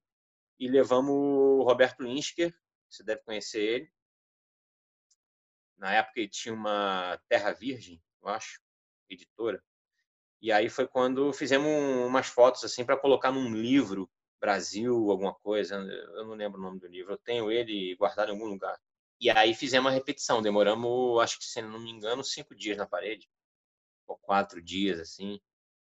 [0.59, 2.55] e levamos o Roberto Insker,
[2.89, 3.91] você deve conhecer ele.
[5.77, 8.61] Na época ele tinha uma Terra Virgem, eu acho,
[9.09, 9.61] editora.
[10.41, 11.67] E aí foi quando fizemos
[12.05, 14.09] umas fotos assim para colocar num livro
[14.43, 17.13] Brasil, alguma coisa, eu não lembro o nome do livro.
[17.13, 18.77] Eu tenho ele guardado em algum lugar.
[19.17, 20.41] E aí fizemos a repetição.
[20.41, 23.29] Demoramos, acho que se não me engano, cinco dias na parede,
[24.06, 25.39] ou quatro dias assim.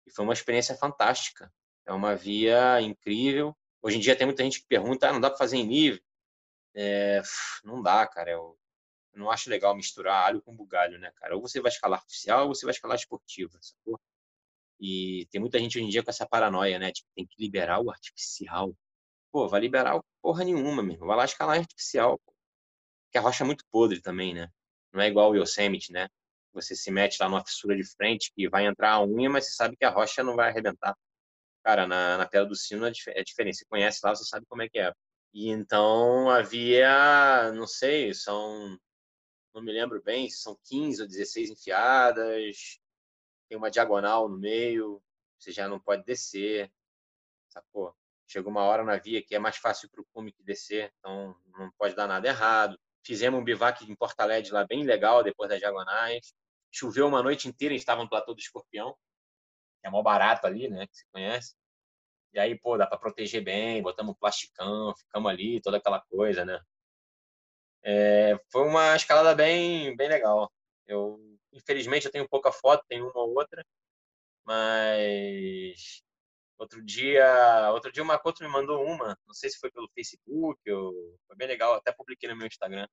[0.06, 1.50] E foi uma experiência fantástica.
[1.86, 3.56] É uma via incrível.
[3.80, 6.02] Hoje em dia tem muita gente que pergunta, ah, não dá para fazer em nível?
[6.74, 7.22] É,
[7.64, 8.32] não dá, cara.
[8.32, 8.58] Eu,
[9.14, 11.34] não acho legal misturar alho com bugalho, né, cara?
[11.34, 13.98] Ou você vai escalar artificial ou você vai escalar esportiva, sacou?
[14.80, 16.90] E tem muita gente hoje em dia com essa paranoia, né?
[16.92, 18.74] Tipo, tem que liberar o artificial.
[19.32, 21.06] Pô, vai liberar porra nenhuma, mesmo.
[21.06, 22.18] Vai lá escalar artificial.
[22.24, 22.32] Pô.
[23.06, 24.48] Porque a rocha é muito podre também, né?
[24.92, 26.08] Não é igual o Yosemite, né?
[26.52, 29.52] Você se mete lá numa fissura de frente que vai entrar a unha, mas você
[29.52, 30.96] sabe que a rocha não vai arrebentar.
[31.64, 33.58] Cara, na, na Pedra do Sino é, é diferente.
[33.58, 34.92] Você conhece lá, você sabe como é que é.
[35.32, 38.76] E então havia, não sei, são,
[39.54, 42.78] não me lembro bem, são 15 ou 16 enfiadas,
[43.50, 45.02] tem uma diagonal no meio,
[45.36, 46.72] você já não pode descer,
[47.48, 47.92] sacou?
[48.28, 51.36] Chega uma hora na via que é mais fácil para o cume que descer, então
[51.58, 52.78] não pode dar nada errado.
[53.04, 56.32] Fizemos um bivac em Porta LED lá bem legal depois das diagonais.
[56.70, 58.94] Choveu uma noite inteira, a gente estava no platô do Escorpião,
[59.80, 61.56] que é mó barato ali, né, que você conhece.
[62.32, 66.44] E aí, pô, dá para proteger bem, botamos um plasticão, ficamos ali, toda aquela coisa,
[66.44, 66.60] né?
[67.82, 70.52] É, foi uma escalada bem, bem legal.
[70.86, 71.18] Eu,
[71.52, 73.64] infelizmente, eu tenho pouca foto, tenho uma ou outra,
[74.44, 76.02] mas
[76.58, 80.70] outro dia, outro dia o Makoto me mandou uma, não sei se foi pelo Facebook,
[80.70, 82.86] ou, foi bem legal, até publiquei no meu Instagram.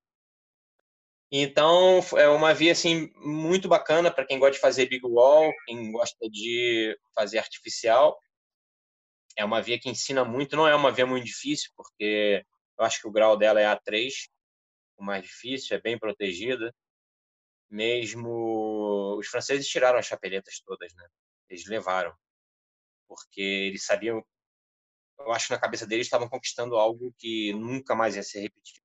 [1.30, 5.92] Então, é uma via assim muito bacana para quem gosta de fazer big wall, quem
[5.92, 8.18] gosta de fazer artificial.
[9.36, 12.42] É uma via que ensina muito, não é uma via muito difícil, porque
[12.78, 14.10] eu acho que o grau dela é A3,
[14.96, 16.74] o mais difícil, é bem protegida.
[17.70, 21.06] Mesmo os franceses tiraram as chapeletas todas, né?
[21.48, 22.14] Eles levaram,
[23.06, 24.24] porque eles sabiam,
[25.18, 28.80] eu acho que na cabeça deles estavam conquistando algo que nunca mais ia ser repetido.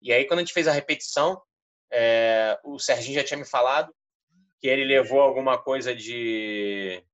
[0.00, 1.42] E aí, quando a gente fez a repetição,
[1.90, 3.94] é, o Serginho já tinha me falado
[4.60, 7.04] que ele levou alguma coisa de.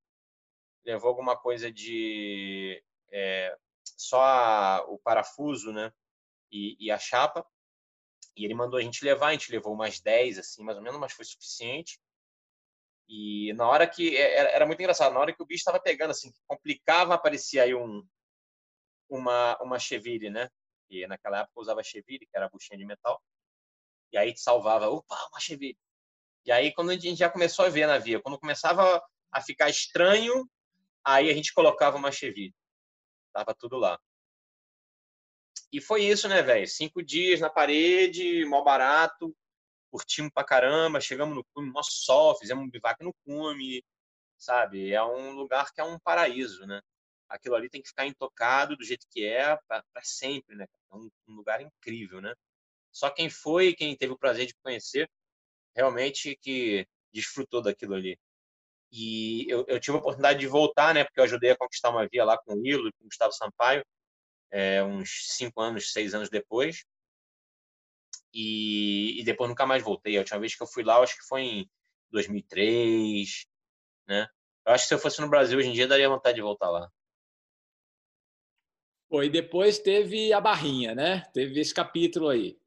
[0.84, 2.82] levou alguma coisa de.
[3.10, 5.92] É, só a, o parafuso, né?
[6.50, 7.46] E, e, a chapa.
[8.36, 10.98] E ele mandou a gente levar, a gente levou umas 10, assim, mais ou menos,
[10.98, 11.98] mas foi suficiente.
[13.08, 14.16] E na hora que.
[14.16, 17.74] É, era, muito engraçado, na hora que o bicho estava pegando, assim, complicava, aparecia aí
[17.74, 18.06] um,
[19.08, 20.48] uma, uma cheville, né?
[20.92, 23.20] porque naquela época eu usava cheville, que era a buchinha de metal,
[24.12, 25.78] e aí salvava, opa, uma cheville.
[26.44, 29.70] E aí, quando a gente já começou a ver na via, quando começava a ficar
[29.70, 30.46] estranho,
[31.02, 32.54] aí a gente colocava uma cheville.
[33.32, 33.98] Tava tudo lá.
[35.72, 36.66] E foi isso, né, velho?
[36.68, 39.34] Cinco dias na parede, mal barato,
[39.90, 43.84] curtimos pra caramba, chegamos no cume, nosso sol, fizemos um bivac no cume,
[44.38, 44.92] sabe?
[44.92, 46.80] É um lugar que é um paraíso, né?
[47.32, 50.66] aquilo ali tem que ficar intocado do jeito que é para sempre, né?
[50.90, 52.34] É um, um, lugar incrível, né?
[52.92, 55.10] Só quem foi, quem teve o prazer de conhecer,
[55.74, 58.18] realmente que desfrutou daquilo ali.
[58.92, 61.04] E eu, eu tive a oportunidade de voltar, né?
[61.04, 63.32] Porque eu ajudei a conquistar uma via lá com o Hilo e com o Gustavo
[63.32, 63.84] Sampaio,
[64.52, 66.84] é, uns cinco anos, seis anos depois.
[68.32, 70.16] E, e, depois nunca mais voltei.
[70.16, 71.70] A última vez que eu fui lá, acho que foi em
[72.10, 73.46] 2003,
[74.06, 74.28] né?
[74.66, 76.70] Eu acho que se eu fosse no Brasil hoje em dia, daria vontade de voltar
[76.70, 76.90] lá.
[79.08, 81.22] Pô, e depois teve a Barrinha, né?
[81.34, 82.58] Teve esse capítulo aí.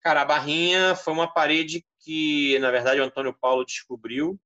[0.00, 4.38] Cara, a Barrinha foi uma parede que, na verdade, o Antônio Paulo descobriu.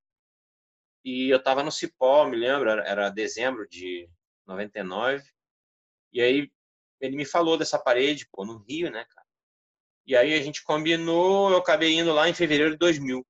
[1.05, 4.09] E eu estava no Cipó, me lembro, era dezembro de
[4.47, 5.25] 99.
[6.13, 6.51] E aí
[7.01, 9.27] ele me falou dessa parede, pô, no Rio, né, cara?
[10.07, 13.27] E aí a gente combinou, eu acabei indo lá em fevereiro de 2000.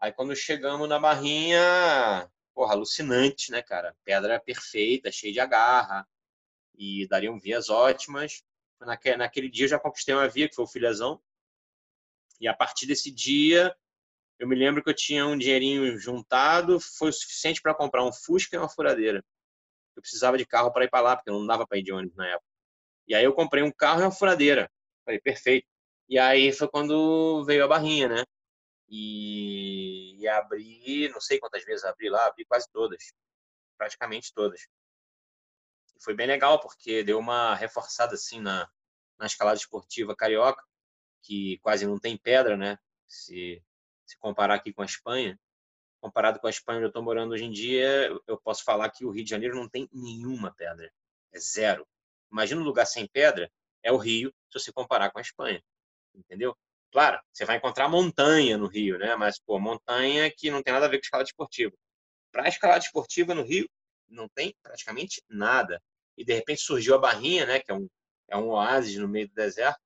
[0.00, 3.96] Aí quando chegamos na Barrinha, porra, alucinante, né, cara?
[4.04, 6.06] Pedra perfeita, cheia de agarra,
[6.76, 8.42] e dariam vias ótimas.
[8.80, 11.20] Naquele, naquele dia eu já conquistei uma via, que foi o Filhazão.
[12.40, 13.74] E a partir desse dia,
[14.38, 18.12] eu me lembro que eu tinha um dinheirinho juntado, foi o suficiente para comprar um
[18.12, 19.24] Fusca e uma furadeira.
[19.96, 22.16] Eu precisava de carro para ir para lá, porque não dava para ir de ônibus
[22.16, 22.46] na época.
[23.06, 24.70] E aí eu comprei um carro e uma furadeira.
[25.04, 25.66] Falei, perfeito.
[26.08, 28.24] E aí foi quando veio a barrinha, né?
[28.88, 33.12] E, e abri, não sei quantas vezes abri lá, abri quase todas.
[33.78, 34.60] Praticamente todas.
[35.96, 38.68] E foi bem legal, porque deu uma reforçada assim na,
[39.18, 40.62] na escalada esportiva carioca,
[41.22, 42.78] que quase não tem pedra, né?
[43.06, 43.62] Se,
[44.06, 45.38] se comparar aqui com a Espanha.
[46.04, 49.06] Comparado com a Espanha onde eu estou morando hoje em dia, eu posso falar que
[49.06, 50.92] o Rio de Janeiro não tem nenhuma pedra.
[51.32, 51.88] É zero.
[52.30, 53.50] Imagina um lugar sem pedra,
[53.82, 55.64] é o Rio, se você comparar com a Espanha.
[56.14, 56.54] Entendeu?
[56.92, 59.16] Claro, você vai encontrar montanha no Rio, né?
[59.16, 61.72] Mas, pô, montanha que não tem nada a ver com escalada esportiva.
[62.30, 63.66] Para escalada esportiva no Rio,
[64.06, 65.82] não tem praticamente nada.
[66.18, 67.60] E, de repente, surgiu a Barrinha, né?
[67.60, 67.88] Que é um,
[68.28, 69.80] é um oásis no meio do deserto.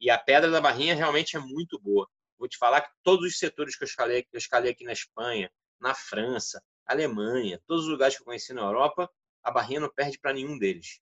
[0.00, 2.08] E a Pedra da Barrinha realmente é muito boa.
[2.38, 4.92] Vou te falar que todos os setores que eu escalei, que eu escalei aqui na
[4.92, 9.10] Espanha, na França, Alemanha, todos os lugares que eu conheci na Europa,
[9.42, 11.00] a Barrinha não perde para nenhum deles.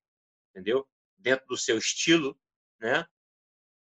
[0.51, 0.87] Entendeu?
[1.17, 2.39] Dentro do seu estilo,
[2.79, 3.05] né?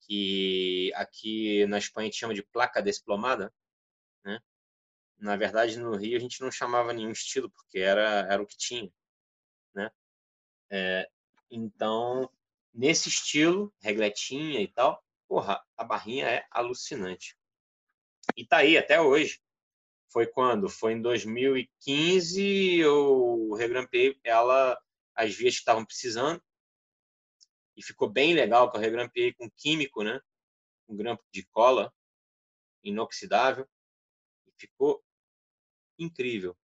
[0.07, 3.53] que aqui na Espanha a gente chama de placa desplomada,
[4.25, 4.41] né?
[5.19, 8.57] Na verdade, no Rio a gente não chamava nenhum estilo, porque era, era o que
[8.57, 8.93] tinha,
[9.75, 9.91] né?
[10.71, 11.09] É,
[11.51, 12.31] então,
[12.75, 17.37] nesse estilo, regletinha e tal, porra, a barrinha é alucinante.
[18.53, 19.41] E tá aí até hoje.
[20.13, 20.69] Foi quando?
[20.69, 24.79] Foi em 2015 eu regrampei ela,
[25.15, 26.39] as vias que estavam precisando,
[27.75, 30.21] e ficou bem legal, que eu regrampeei com químico, né?
[30.87, 31.91] Um grampo de cola
[32.85, 33.67] inoxidável.
[34.47, 35.03] E ficou
[35.99, 36.55] incrível.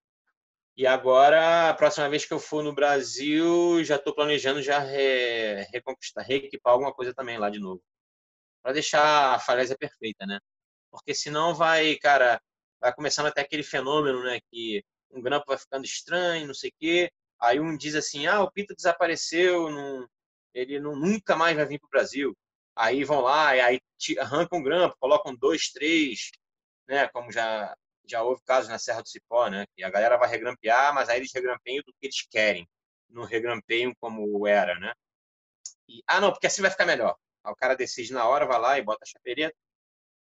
[0.76, 5.62] E agora, a próxima vez que eu for no Brasil, já estou planejando já re,
[5.72, 7.82] reconquistar, reequipar alguma coisa também lá de novo.
[8.62, 10.38] Para deixar a falésia perfeita, né?
[10.90, 12.40] Porque senão vai, cara,
[12.80, 14.40] vai começando até aquele fenômeno, né?
[14.50, 17.10] Que um grampo vai ficando estranho, não sei o quê.
[17.40, 20.08] Aí um diz assim, ah, o Pita desapareceu, não,
[20.54, 22.36] ele não, nunca mais vai vir para o Brasil.
[22.76, 23.80] Aí vão lá, aí
[24.18, 26.30] arrancam um grampo, colocam dois, três,
[26.88, 27.08] né?
[27.08, 27.74] Como já
[28.10, 29.66] já houve casos na Serra do Cipó, né?
[29.76, 32.66] Que a galera vai regrampear, mas aí eles regrampeiam do que eles querem,
[33.08, 34.94] não regrampeiam como era, né?
[35.88, 37.16] E, ah, não, porque assim vai ficar melhor.
[37.44, 39.56] Aí o cara decide na hora, vai lá e bota a chapeireta.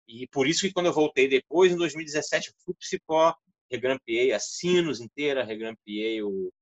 [0.08, 3.34] E por isso que quando eu voltei depois, em 2017, fui para o Cipó,
[3.70, 6.52] regrampeei a Sinos inteira, regrampeei o,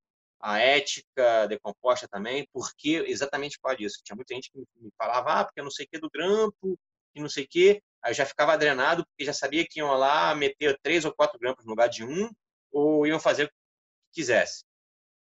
[0.40, 4.00] a ética decomposta também, porque exatamente por disso.
[4.04, 6.78] Tinha muita gente que me falava, ah, porque eu não sei o que do grampo,
[7.14, 7.82] e não sei o que.
[8.02, 11.38] Aí eu já ficava drenado, porque já sabia que iam lá meter três ou quatro
[11.38, 12.30] grampos no lugar de um,
[12.72, 13.54] ou iam fazer o que
[14.14, 14.64] quisesse.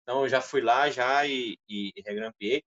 [0.03, 2.63] Então eu já fui lá já e, e, e regrampeei.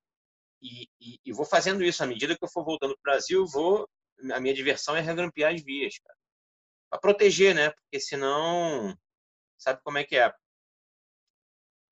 [0.62, 3.46] E, e, e, vou fazendo isso à medida que eu for voltando para o Brasil,
[3.46, 3.88] vou
[4.32, 5.94] a minha diversão é regrampear as vias,
[6.90, 7.70] para proteger, né?
[7.70, 8.96] Porque senão
[9.58, 10.32] sabe como é que é?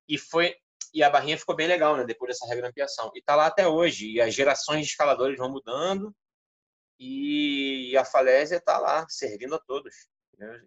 [0.08, 0.56] E foi
[0.92, 2.04] e a barrinha ficou bem legal, né?
[2.04, 3.10] Depois dessa regrampeação.
[3.14, 4.10] E tá lá até hoje.
[4.10, 6.14] E as gerações de escaladores vão mudando
[6.98, 9.94] e a falésia tá lá, servindo a todos.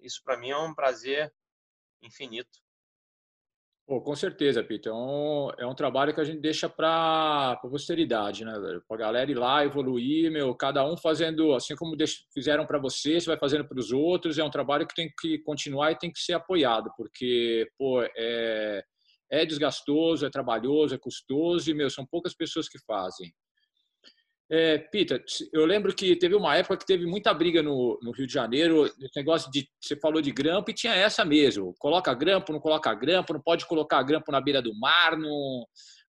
[0.01, 1.31] Isso para mim é um prazer
[2.01, 2.62] infinito.
[3.85, 4.91] Pô, com certeza, Peter.
[4.91, 8.53] É um, é um trabalho que a gente deixa para a posteridade, né,
[8.87, 11.95] Para a galera ir lá, evoluir, meu, cada um fazendo, assim como
[12.33, 14.39] fizeram para você, você vai fazendo para os outros.
[14.39, 18.83] É um trabalho que tem que continuar e tem que ser apoiado, porque, pô, é,
[19.29, 23.33] é desgastoso, é trabalhoso, é custoso e, meu, são poucas pessoas que fazem.
[24.55, 24.87] É,
[25.51, 28.85] eu lembro que teve uma época que teve muita briga no, no, Rio de Janeiro,
[28.85, 32.93] esse negócio de, você falou de grampo e tinha essa mesmo, coloca grampo, não coloca
[32.93, 35.65] grampo, não pode colocar grampo na beira do mar, não,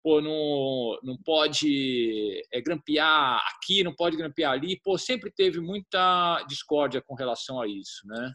[0.03, 6.42] pô, não, não pode é, grampear aqui, não pode grampear ali, pô, sempre teve muita
[6.48, 8.33] discórdia com relação a isso, né?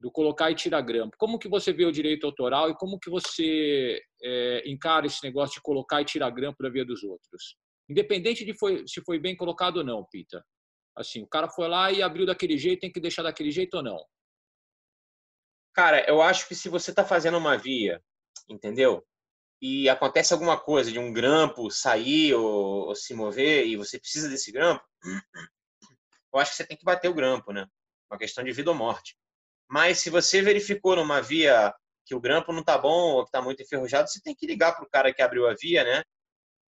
[0.00, 1.16] do colocar e tirar grampo.
[1.16, 5.54] Como que você vê o direito autoral e como que você é, encara esse negócio
[5.54, 7.56] de colocar e tirar grampo da via dos outros?
[7.88, 10.44] Independente de foi, se foi bem colocado ou não, Pita.
[10.96, 13.82] Assim, o cara foi lá e abriu daquele jeito, tem que deixar daquele jeito ou
[13.82, 13.98] não?
[15.74, 18.02] Cara, eu acho que se você está fazendo uma via,
[18.48, 19.04] entendeu?
[19.60, 24.28] E acontece alguma coisa de um grampo sair ou, ou se mover e você precisa
[24.28, 24.84] desse grampo,
[26.32, 27.66] eu acho que você tem que bater o grampo, né?
[28.10, 29.16] Uma questão de vida ou morte.
[29.68, 31.72] Mas se você verificou numa via
[32.04, 34.74] que o grampo não está bom ou que está muito enferrujado, você tem que ligar
[34.74, 36.02] para o cara que abriu a via, né?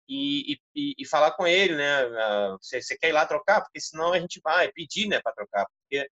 [0.09, 2.03] E, e, e, falar com ele, né?
[2.21, 3.63] Ah, você, você, quer ir lá trocar?
[3.63, 5.67] Porque senão a gente vai pedir, né, para trocar.
[5.67, 6.09] Porque,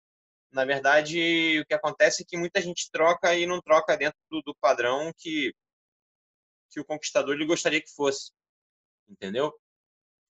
[0.53, 4.43] na verdade, o que acontece é que muita gente troca e não troca dentro do,
[4.43, 5.53] do padrão que,
[6.71, 8.33] que o conquistador ele gostaria que fosse.
[9.09, 9.53] Entendeu?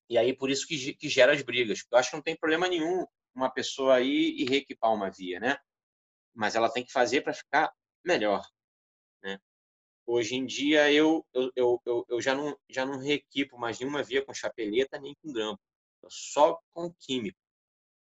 [0.08, 1.84] E aí, por isso que, que gera as brigas.
[1.92, 5.58] Eu acho que não tem problema nenhum uma pessoa aí e reequipar uma via, né?
[6.34, 7.72] mas ela tem que fazer para ficar
[8.04, 8.42] melhor.
[9.22, 9.38] Né?
[10.12, 14.24] Hoje em dia eu, eu, eu, eu, já, não, já não reequipo mais nenhuma via
[14.24, 15.62] com chapeleta nem com grampo,
[16.08, 17.38] só com químico,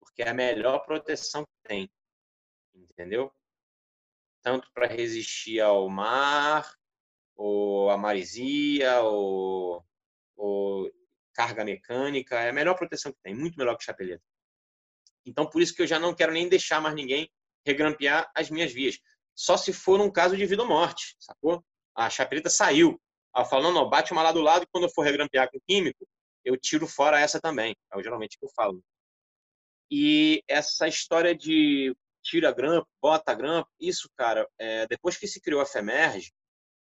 [0.00, 1.92] porque é a melhor proteção que tem,
[2.74, 3.30] entendeu?
[4.40, 6.66] Tanto para resistir ao mar,
[7.36, 9.84] ou a marisia, ou,
[10.34, 10.90] ou
[11.34, 14.24] carga mecânica, é a melhor proteção que tem, muito melhor que chapeleta.
[15.26, 17.30] Então, por isso que eu já não quero nem deixar mais ninguém
[17.66, 18.98] regrampear as minhas vias.
[19.34, 21.62] Só se for um caso de vida ou morte, sacou?
[21.94, 23.00] A chapeleta saiu.
[23.34, 25.50] Aí eu falo, não, não, bate uma lá do lado e quando eu for regrampear
[25.50, 26.06] com químico,
[26.44, 27.74] eu tiro fora essa também.
[27.92, 28.82] É o geralmente que eu falo.
[29.90, 35.60] E essa história de tira grampo, bota grampo, isso, cara, é, depois que se criou
[35.60, 36.32] a FEMERGE,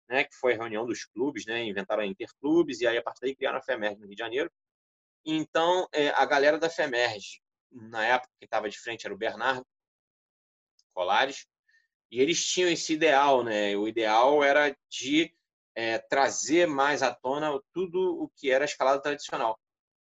[0.09, 3.21] né, que foi a reunião dos clubes, né, inventaram a Interclubes, e aí a partir
[3.21, 4.51] daí criaram a FEMERGE no Rio de Janeiro.
[5.25, 7.41] Então, é, a galera da FEMERGE,
[7.71, 9.65] na época que estava de frente era o Bernardo
[10.93, 11.45] Colares,
[12.15, 13.75] e eles tinham esse ideal, né?
[13.75, 15.35] O ideal era de
[15.75, 19.59] é, trazer mais à tona tudo o que era escalada tradicional.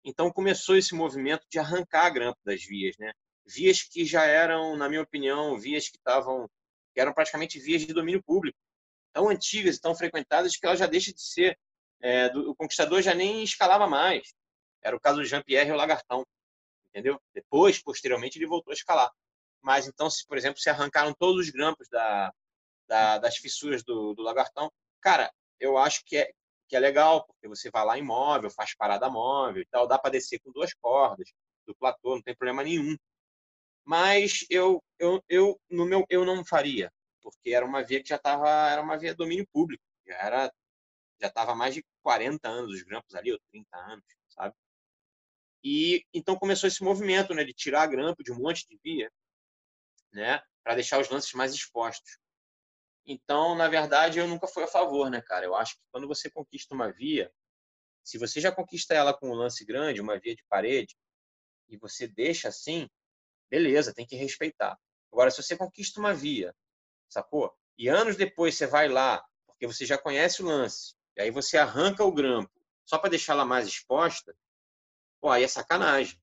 [0.03, 3.13] Então começou esse movimento de arrancar a grampo das vias, né?
[3.45, 6.49] Vias que já eram, na minha opinião, vias que estavam,
[6.91, 8.57] que eram praticamente vias de domínio público,
[9.13, 11.55] tão antigas e tão frequentadas que ela já deixa de ser.
[12.01, 14.33] É, do, o conquistador já nem escalava mais.
[14.81, 16.25] Era o caso do Jean-Pierre e o Lagartão,
[16.89, 17.21] entendeu?
[17.31, 19.11] Depois, posteriormente, ele voltou a escalar.
[19.61, 22.33] Mas então, se por exemplo, se arrancaram todos os grampos da,
[22.87, 26.31] da, das fissuras do, do lagartão, cara, eu acho que é,
[26.67, 30.11] que é legal, porque você vai lá imóvel, faz parada móvel e tal, dá para
[30.11, 31.31] descer com duas cordas
[31.67, 32.95] do platô, não tem problema nenhum.
[33.85, 36.91] Mas eu, eu, eu, no meu, eu não faria,
[37.21, 40.53] porque era uma via que já estava, era uma via domínio público, já era,
[41.19, 44.55] já estava mais de 40 anos os grampos ali, ou 30 anos, sabe?
[45.63, 49.11] E então começou esse movimento, né, de tirar grampo de um monte de via
[50.11, 50.41] né?
[50.63, 52.17] Para deixar os lances mais expostos.
[53.05, 55.45] Então, na verdade, eu nunca fui a favor, né, cara?
[55.45, 57.31] Eu acho que quando você conquista uma via,
[58.03, 60.95] se você já conquista ela com um lance grande, uma via de parede,
[61.69, 62.89] e você deixa assim,
[63.49, 64.77] beleza, tem que respeitar.
[65.11, 66.55] Agora, se você conquista uma via,
[67.09, 67.55] sacou?
[67.77, 71.57] E anos depois você vai lá, porque você já conhece o lance, e aí você
[71.57, 72.51] arranca o grampo
[72.85, 74.35] só para deixar ela mais exposta,
[75.19, 76.21] pô, aí é sacanagem.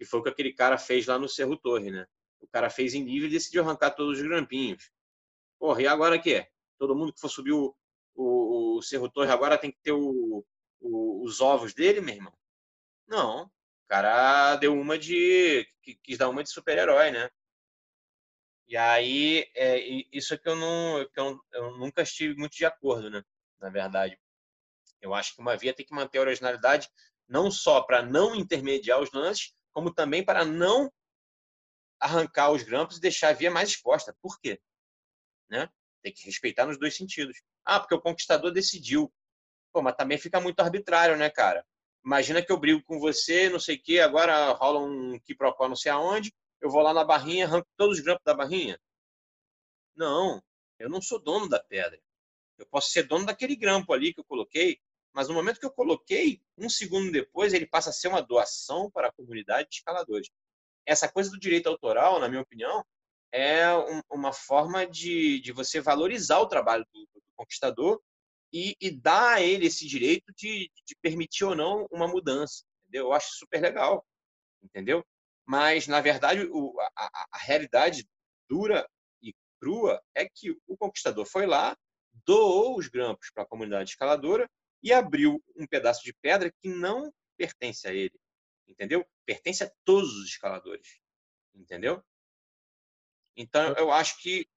[0.00, 2.06] E foi o que aquele cara fez lá no Cerro Torre, né?
[2.42, 4.90] O cara fez em nível e decidiu arrancar todos os grampinhos.
[5.58, 6.48] Porra, e agora o quê?
[6.78, 7.74] Todo mundo que for subir o,
[8.14, 10.44] o, o Cerro Torre agora tem que ter o,
[10.80, 12.32] o, os ovos dele, meu irmão?
[13.06, 13.44] Não.
[13.44, 15.66] O cara deu uma de.
[16.02, 17.30] quis dar uma de super-herói, né?
[18.66, 19.78] E aí, é,
[20.10, 23.22] isso é que eu, não, que eu, eu nunca estive muito de acordo, né?
[23.60, 24.18] Na verdade.
[25.00, 26.88] Eu acho que uma via tem que manter a originalidade
[27.28, 30.92] não só para não intermediar os lances, como também para não
[32.02, 34.14] arrancar os grampos e deixar a via mais exposta.
[34.20, 34.60] Por quê?
[35.48, 35.68] Né?
[36.02, 37.40] Tem que respeitar nos dois sentidos.
[37.64, 39.12] Ah, porque o conquistador decidiu.
[39.72, 41.64] Pô, mas também fica muito arbitrário, né, cara?
[42.04, 45.76] Imagina que eu brigo com você, não sei o quê, agora rola um quiprocó não
[45.76, 48.78] sei aonde, eu vou lá na barrinha, arranco todos os grampos da barrinha.
[49.94, 50.42] Não,
[50.80, 52.00] eu não sou dono da pedra.
[52.58, 54.80] Eu posso ser dono daquele grampo ali que eu coloquei,
[55.12, 58.90] mas no momento que eu coloquei, um segundo depois, ele passa a ser uma doação
[58.90, 60.28] para a comunidade de escaladores
[60.86, 62.84] essa coisa do direito autoral, na minha opinião,
[63.32, 68.00] é um, uma forma de, de você valorizar o trabalho do, do conquistador
[68.52, 72.64] e, e, dar a ele esse direito de, de permitir ou não uma mudança.
[72.82, 73.06] Entendeu?
[73.06, 74.04] Eu acho super legal,
[74.62, 75.02] entendeu?
[75.46, 78.06] Mas, na verdade, o, a, a realidade
[78.48, 78.86] dura
[79.22, 81.74] e crua é que o conquistador foi lá,
[82.26, 84.48] doou os grampos para a comunidade escaladora
[84.82, 88.12] e abriu um pedaço de pedra que não pertence a ele
[88.72, 89.06] entendeu?
[89.24, 91.00] Pertence a todos os escaladores,
[91.54, 92.02] entendeu?
[93.36, 94.48] Então, eu acho que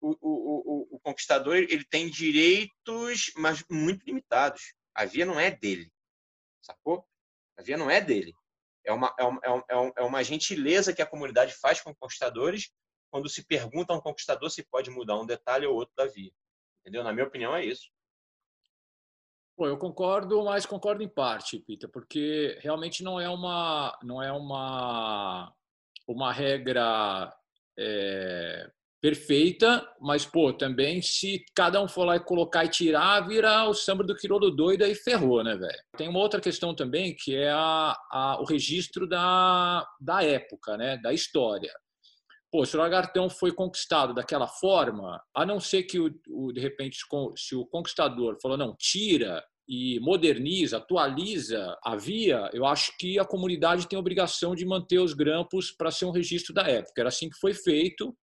[0.00, 4.74] o, o, o, o conquistador ele tem direitos, mas muito limitados.
[4.94, 5.90] A via não é dele,
[6.62, 7.06] sacou?
[7.56, 8.32] A via não é dele.
[8.84, 12.70] É uma, é, uma, é, é uma gentileza que a comunidade faz com conquistadores
[13.10, 16.30] quando se pergunta a um conquistador se pode mudar um detalhe ou outro da via.
[16.80, 17.02] Entendeu?
[17.02, 17.90] Na minha opinião, é isso.
[19.58, 25.50] Eu concordo, mas concordo em parte, Pita, porque realmente não é uma, não é uma,
[26.06, 27.32] uma regra
[27.78, 33.64] é, perfeita, mas pô, também se cada um for lá e colocar e tirar, vira
[33.68, 35.78] o samba do quirolo doido e ferrou, né, velho?
[35.96, 40.98] Tem uma outra questão também que é a, a, o registro da, da época, né,
[40.98, 41.72] da história.
[42.64, 46.98] Se o lagartão foi conquistado daquela forma, a não ser que, o, o, de repente,
[47.36, 53.24] se o conquistador falou, não, tira e moderniza, atualiza a via, eu acho que a
[53.24, 57.00] comunidade tem a obrigação de manter os grampos para ser um registro da época.
[57.00, 58.16] Era assim que foi feito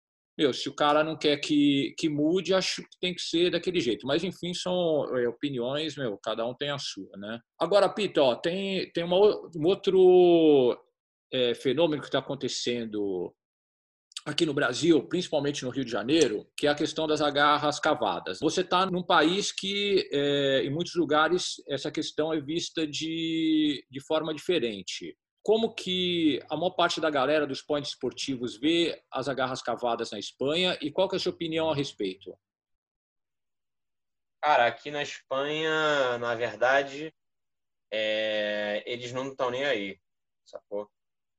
[0.40, 3.78] meu, se o cara não quer que, que mude, acho que tem que ser daquele
[3.78, 4.06] jeito.
[4.06, 7.38] Mas, enfim, são é, opiniões, meu, cada um tem a sua, né?
[7.58, 10.82] Agora, Pito, ó, tem, tem uma, um outro
[11.30, 13.34] é, fenômeno que está acontecendo
[14.24, 18.38] aqui no Brasil, principalmente no Rio de Janeiro, que é a questão das agarras cavadas.
[18.40, 24.00] Você está num país que, é, em muitos lugares, essa questão é vista de, de
[24.00, 29.62] forma diferente como que a maior parte da galera dos points esportivos vê as agarras
[29.62, 32.38] cavadas na Espanha e qual que é a sua opinião a respeito?
[34.42, 37.14] Cara, aqui na Espanha, na verdade,
[37.90, 38.82] é...
[38.86, 39.98] eles não estão nem aí,
[40.44, 40.90] sacou?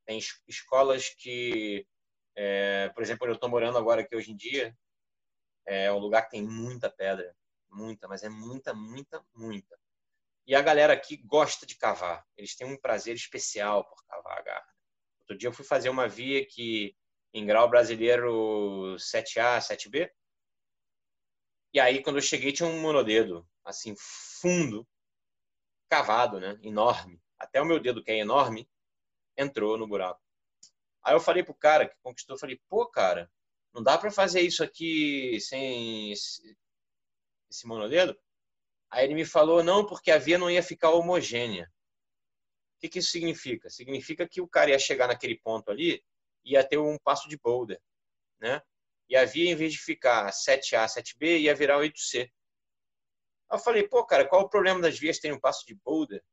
[0.05, 1.86] Tem escolas que,
[2.36, 2.89] é...
[2.89, 4.75] por exemplo, eu estou morando agora aqui hoje em dia,
[5.65, 7.36] é um lugar que tem muita pedra,
[7.69, 9.79] muita, mas é muita, muita, muita.
[10.47, 12.25] E a galera aqui gosta de cavar.
[12.36, 14.75] Eles têm um prazer especial por cavar a garra.
[15.21, 16.95] Outro dia eu fui fazer uma via que
[17.34, 20.11] em grau brasileiro 7A, 7B.
[21.73, 23.95] E aí quando eu cheguei tinha um monodedo, assim,
[24.41, 24.86] fundo,
[25.89, 26.59] cavado, né?
[26.63, 27.21] Enorme.
[27.39, 28.69] Até o meu dedo, que é enorme,
[29.38, 30.21] entrou no buraco.
[31.04, 33.30] Aí eu falei pro cara que conquistou, falei, pô, cara,
[33.74, 36.58] não dá para fazer isso aqui sem esse,
[37.49, 38.18] esse monodedo?
[38.89, 41.72] Aí ele me falou, não, porque a via não ia ficar homogênea.
[42.78, 43.70] O que, que isso significa?
[43.70, 46.04] Significa que o cara ia chegar naquele ponto ali,
[46.43, 47.80] ia ter um passo de boulder,
[48.39, 48.62] né?
[49.08, 52.22] E a via, em vez de ficar 7A, 7B, ia virar 8C.
[52.22, 52.32] Aí
[53.52, 56.24] eu falei, pô, cara, qual o problema das vias terem um passo de boulder?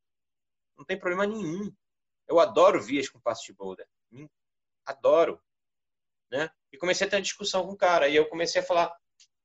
[0.77, 1.73] Não tem problema nenhum.
[2.27, 3.87] Eu adoro vias com passo de boulder.
[4.89, 5.41] Adoro.
[6.30, 6.51] Né?
[6.72, 8.09] E comecei a ter uma discussão com o cara.
[8.09, 8.95] E eu comecei a falar,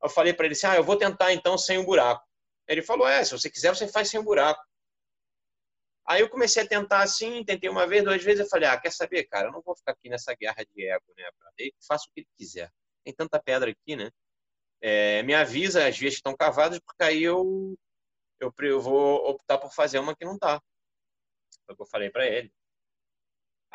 [0.02, 2.26] eu falei para ele assim, ah, eu vou tentar então sem um buraco.
[2.68, 4.64] Ele falou: é, se você quiser, você faz sem buraco.
[6.06, 8.92] Aí eu comecei a tentar assim, tentei uma vez, duas vezes, eu falei: ah, quer
[8.92, 11.30] saber, cara, eu não vou ficar aqui nessa guerra de ego, né?
[11.58, 12.72] Ele faça o que ele quiser.
[13.04, 14.12] Tem tanta pedra aqui, né?
[14.82, 17.74] É, me avisa as vias que estão cavadas, porque aí eu,
[18.40, 20.62] eu, eu vou optar por fazer uma que não tá.
[21.66, 22.52] Foi o que eu falei para ele.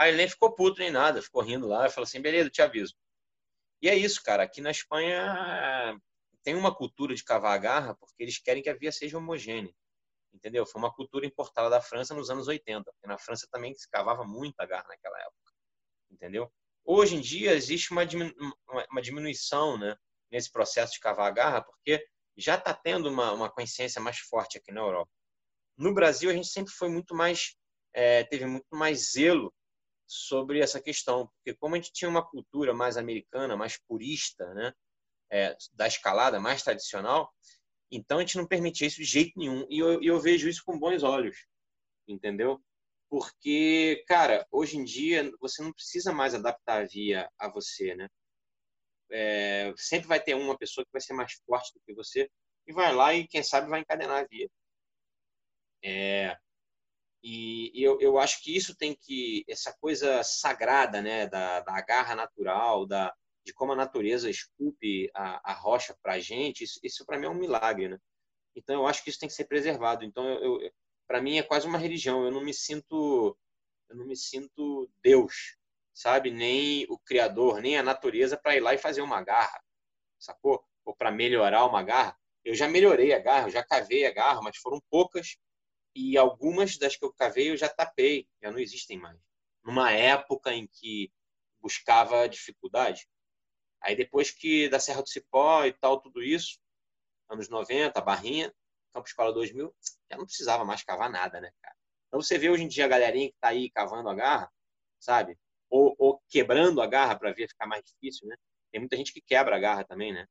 [0.00, 2.94] Ele nem ficou puto nem nada, ficou rindo lá, e falou assim: beleza, te aviso.
[3.82, 4.42] E é isso, cara.
[4.42, 5.98] Aqui na Espanha
[6.42, 9.72] tem uma cultura de cavar a garra porque eles querem que a via seja homogênea.
[10.32, 10.66] Entendeu?
[10.66, 12.84] Foi uma cultura importada da França nos anos 80.
[12.84, 15.52] Porque na França também se cavava muita garra naquela época.
[16.10, 16.52] Entendeu?
[16.84, 18.02] Hoje em dia existe uma,
[18.90, 19.96] uma diminuição né,
[20.30, 22.04] nesse processo de cavar a garra porque
[22.36, 25.10] já está tendo uma, uma consciência mais forte aqui na Europa.
[25.76, 27.56] No Brasil, a gente sempre foi muito mais,
[27.92, 29.52] é, teve muito mais zelo
[30.08, 34.72] sobre essa questão, porque como a gente tinha uma cultura mais americana, mais purista, né?
[35.30, 37.32] é, da escalada mais tradicional,
[37.90, 39.66] então a gente não permitia isso de jeito nenhum.
[39.70, 41.46] E eu, eu vejo isso com bons olhos,
[42.06, 42.60] entendeu?
[43.10, 48.08] Porque, cara, hoje em dia você não precisa mais adaptar a via a você, né?
[49.10, 52.30] É, sempre vai ter uma pessoa que vai ser mais forte do que você
[52.66, 54.48] e vai lá e, quem sabe, vai encadenar a via.
[55.82, 56.36] É,
[57.22, 62.14] e, eu, eu acho que isso tem que, essa coisa sagrada, né, da, da garra
[62.14, 63.12] natural, da,
[63.44, 67.26] de como a natureza esculpe a, a rocha para a gente, isso, isso para mim
[67.26, 67.98] é um milagre, né?
[68.54, 70.04] Então eu acho que isso tem que ser preservado.
[70.04, 70.70] Então eu, eu
[71.06, 72.24] para mim é quase uma religião.
[72.24, 73.36] Eu não me sinto
[73.88, 75.56] eu não me sinto Deus,
[75.94, 76.30] sabe?
[76.30, 79.62] Nem o criador, nem a natureza para ir lá e fazer uma garra,
[80.18, 80.62] sacou?
[80.84, 82.16] Ou para melhorar uma garra.
[82.44, 85.38] Eu já melhorei a garra, eu já cavei a garra, mas foram poucas
[85.98, 89.18] e algumas das que eu cavei eu já tapei, já não existem mais.
[89.64, 91.12] Numa época em que
[91.60, 93.08] buscava dificuldade,
[93.80, 96.58] Aí depois que da Serra do Cipó e tal, tudo isso,
[97.28, 98.52] anos 90, Barrinha,
[98.92, 99.74] Campo Escola 2000,
[100.10, 101.76] já não precisava mais cavar nada, né, cara?
[102.08, 104.50] Então você vê hoje em dia a galerinha que tá aí cavando a garra,
[104.98, 105.38] sabe?
[105.70, 108.36] Ou, ou quebrando a garra para ver ficar mais difícil, né?
[108.72, 110.26] Tem muita gente que quebra a garra também, né?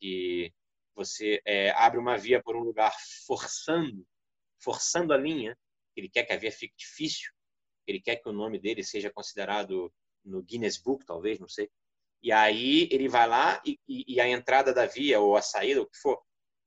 [0.00, 0.52] Que
[0.94, 2.94] você é, abre uma via por um lugar
[3.26, 4.06] forçando,
[4.60, 5.56] forçando a linha,
[5.96, 7.30] ele quer que a via fique difícil,
[7.86, 9.92] ele quer que o nome dele seja considerado
[10.24, 11.70] no Guinness Book, talvez, não sei.
[12.22, 15.86] E aí ele vai lá e, e, a entrada da via ou a saída, o
[15.86, 16.20] que for,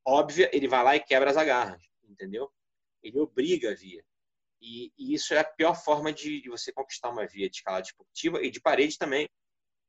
[0.06, 2.50] óbvia, ele vai lá e quebra as agarras, entendeu?
[3.04, 4.04] Ele obriga a via.
[4.62, 7.86] E, e isso é a pior forma de, de, você conquistar uma via de escalada
[7.86, 9.28] esportiva e de parede também.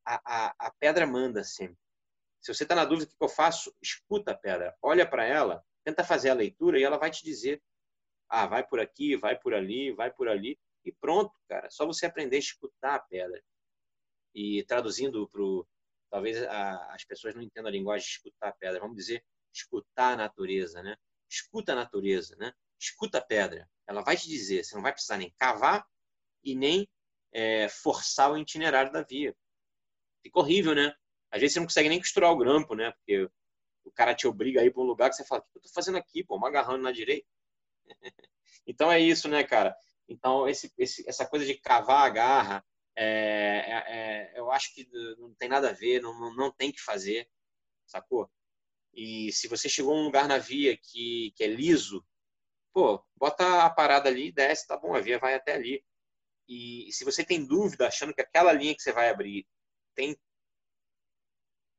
[0.05, 1.77] A, a, a pedra manda sempre.
[2.41, 5.65] Se você está na dúvida do que eu faço, escuta a pedra, olha para ela,
[5.85, 7.63] tenta fazer a leitura e ela vai te dizer:
[8.33, 10.59] ah, vai por aqui, vai por ali, vai por ali.
[10.85, 11.71] E pronto, cara.
[11.71, 13.43] Só você aprender a escutar a pedra
[14.35, 15.43] e traduzindo para
[16.11, 19.23] talvez a, as pessoas não entendam a linguagem de escutar a pedra, vamos dizer
[19.53, 20.97] escutar a natureza, né?
[21.29, 22.55] Escuta a natureza, né?
[22.81, 23.69] Escuta a pedra.
[23.87, 25.87] Ela vai te dizer, você não vai precisar nem cavar
[26.43, 26.89] e nem
[27.33, 29.37] é, forçar o itinerário da via.
[30.23, 30.95] Fica horrível, né?
[31.31, 32.93] Às vezes você não consegue nem costurar o grampo, né?
[32.93, 33.29] Porque
[33.85, 35.63] o cara te obriga a ir para um lugar que você fala, o que eu
[35.63, 36.37] tô fazendo aqui, pô?
[36.37, 37.27] Uma agarrando na direita.
[38.67, 39.77] então é isso, né, cara?
[40.09, 42.65] Então, esse, esse, essa coisa de cavar a garra,
[42.97, 43.05] é,
[43.67, 47.29] é, é, eu acho que não tem nada a ver, não, não tem que fazer,
[47.87, 48.31] sacou?
[48.93, 52.05] E se você chegou a um lugar na via que, que é liso,
[52.73, 55.85] pô, bota a parada ali e desce, tá bom, a via vai até ali.
[56.49, 59.47] E, e se você tem dúvida, achando que aquela linha que você vai abrir
[59.95, 60.19] tem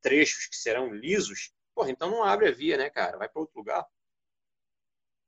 [0.01, 3.17] trechos que serão lisos, porra, então não abre a via, né, cara?
[3.17, 3.85] Vai para outro lugar.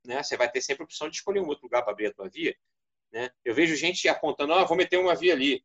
[0.06, 0.22] Né?
[0.22, 2.28] Você vai ter sempre a opção de escolher um outro lugar para abrir a tua
[2.28, 2.56] via.
[3.12, 3.30] Né?
[3.44, 5.64] Eu vejo gente apontando, ah, vou meter uma via ali.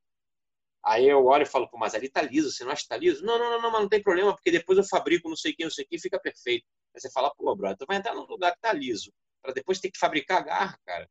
[0.84, 2.98] Aí eu olho e falo, pô, mas ali tá liso, você não acha que tá
[2.98, 3.24] liso?
[3.24, 5.56] Não, não, não, não, mas não tem problema, porque depois eu fabrico não sei o
[5.56, 6.66] que, não sei o que, fica perfeito.
[6.94, 9.80] Aí você fala, pô, brother, tu vai entrar num lugar que tá liso, para depois
[9.80, 11.08] ter que fabricar garra, cara.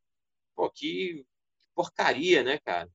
[0.57, 1.25] Pô, que
[1.75, 2.91] porcaria, né, cara?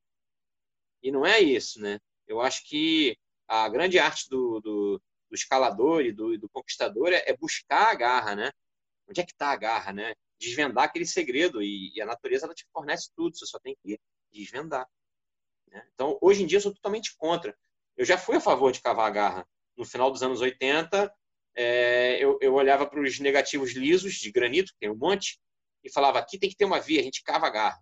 [1.02, 2.00] E não é isso, né?
[2.28, 3.18] Eu acho que
[3.48, 7.96] a grande arte do, do, do escalador e do, do conquistador é, é, buscar a
[7.96, 8.52] garra, né?
[9.08, 10.14] Onde é que está a garra, né?
[10.40, 14.00] Desvendar aquele segredo e, e, a natureza ela te fornece tudo, você só tem que
[14.32, 14.88] desvendar.
[15.68, 15.88] Né?
[15.94, 17.58] Então, hoje em dia, eu sou totalmente contra.
[17.96, 19.48] Eu já fui a favor de cavar a garra.
[19.78, 21.14] No final dos anos 80,
[21.56, 25.40] é, eu, eu olhava para os negativos lisos de granito, que tem um monte,
[25.84, 27.80] e falava: aqui tem que ter uma via, a gente cava a garra.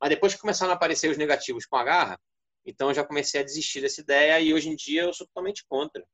[0.00, 2.20] Mas depois que começaram a aparecer os negativos com a garra,
[2.64, 5.64] então eu já comecei a desistir dessa ideia e hoje em dia eu sou totalmente
[5.66, 6.06] contra.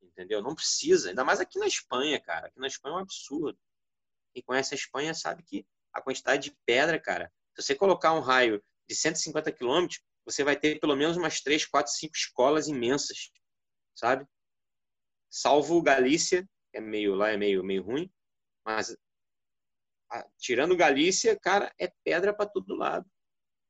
[0.00, 0.42] Entendeu?
[0.42, 2.46] Não precisa, ainda mais aqui na Espanha, cara.
[2.46, 3.58] Aqui na Espanha é um absurdo.
[4.32, 8.20] Quem conhece a Espanha sabe que a quantidade de pedra, cara, se você colocar um
[8.20, 13.30] raio de 150 quilômetros, você vai ter pelo menos umas 3, 4, 5 escolas imensas,
[13.94, 14.26] sabe?
[15.30, 18.10] Salvo Galícia, que é meio lá é meio meio ruim,
[18.64, 18.96] mas
[20.10, 23.10] a, tirando Galícia, cara, é pedra para todo lado.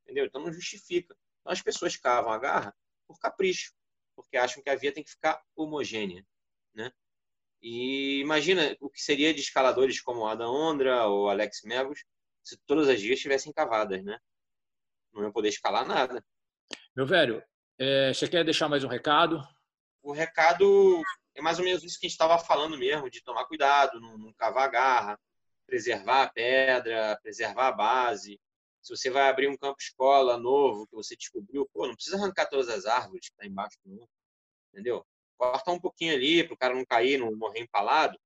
[0.03, 0.27] Entendeu?
[0.27, 1.17] Então não justifica.
[1.41, 2.75] Então, as pessoas cavam a garra
[3.07, 3.73] por capricho,
[4.15, 6.27] porque acham que a via tem que ficar homogênea,
[6.75, 6.93] né?
[7.63, 12.05] E imagina o que seria de escaladores como Adam Ondra ou Alex Megos
[12.43, 14.19] se todas as vias estivessem cavadas, né?
[15.13, 16.25] Não iam poder escalar nada.
[16.97, 17.43] Meu velho,
[17.79, 19.41] é, você quer deixar mais um recado?
[20.03, 21.03] O recado
[21.35, 24.19] é mais ou menos isso que a gente estava falando mesmo, de tomar cuidado, não,
[24.19, 25.21] não cavar a garra,
[25.67, 28.41] preservar a pedra, preservar a base.
[28.83, 32.47] Se você vai abrir um campo escola novo que você descobriu, pô, não precisa arrancar
[32.47, 34.09] todas as árvores que está embaixo do
[34.73, 35.07] entendeu?
[35.43, 38.17] Corta um pouquinho ali para o cara não cair, não morrer empalado.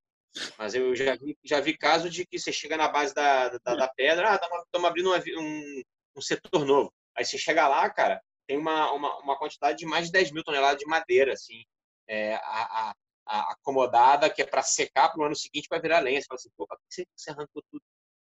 [0.59, 3.75] Mas eu já vi, já vi caso de que você chega na base da, da,
[3.75, 5.83] da pedra, ah, estamos abrindo uma, um,
[6.14, 6.93] um setor novo.
[7.17, 10.45] Aí você chega lá, cara, tem uma, uma, uma quantidade de mais de 10 mil
[10.45, 11.64] toneladas de madeira, assim,
[12.07, 12.93] é, a,
[13.25, 16.21] a, acomodada, que é para secar para o ano seguinte para virar lenha.
[16.21, 17.83] Você fala assim, pô, por que você, você arrancou tudo?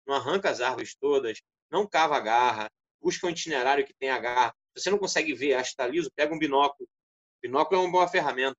[0.08, 2.72] Não arranca as árvores todas, não cava a garra,
[3.02, 4.54] busca um itinerário que tenha garra.
[4.74, 6.88] Se você não consegue ver, acha que está liso, pega um binóculo.
[7.42, 8.58] Binóculo é uma boa ferramenta,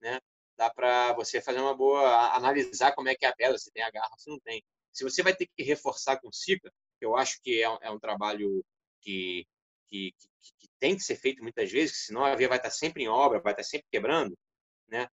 [0.00, 0.20] né?
[0.56, 3.82] Dá para você fazer uma boa analisar como é que é a pedra, se tem
[3.82, 4.62] a garra, se não tem.
[4.92, 7.98] Se você vai ter que reforçar com cica, eu acho que é um, é um
[7.98, 8.64] trabalho
[9.00, 9.46] que,
[9.88, 13.02] que, que, que, tem que ser feito muitas vezes, senão a via vai estar sempre
[13.02, 14.38] em obra, vai estar sempre quebrando,
[14.88, 15.08] né?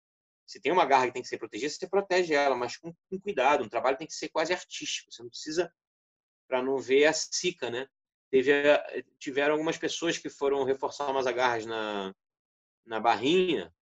[0.45, 3.19] Se tem uma garra que tem que ser protegida, você protege ela, mas com, com
[3.19, 3.63] cuidado.
[3.63, 5.09] Um trabalho tem que ser quase artístico.
[5.09, 5.73] Você não precisa
[6.45, 7.87] para não ver a cica, né?
[8.29, 8.51] Teve,
[9.17, 12.13] tiveram algumas pessoas que foram reforçar umas agarras na,
[12.85, 13.73] na barrinha,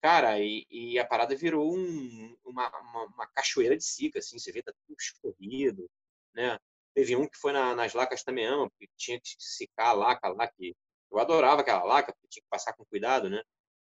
[0.00, 4.52] cara, e, e a parada virou um, uma, uma, uma, cachoeira de cica, assim, você
[4.52, 5.90] vê, tá tudo escorrido,
[6.34, 6.58] né?
[6.94, 10.28] Teve um que foi na, nas lacas também ama, porque tinha que secar a laca
[10.28, 10.74] lá, que
[11.10, 13.42] eu adorava aquela laca, porque tinha que passar com cuidado, né?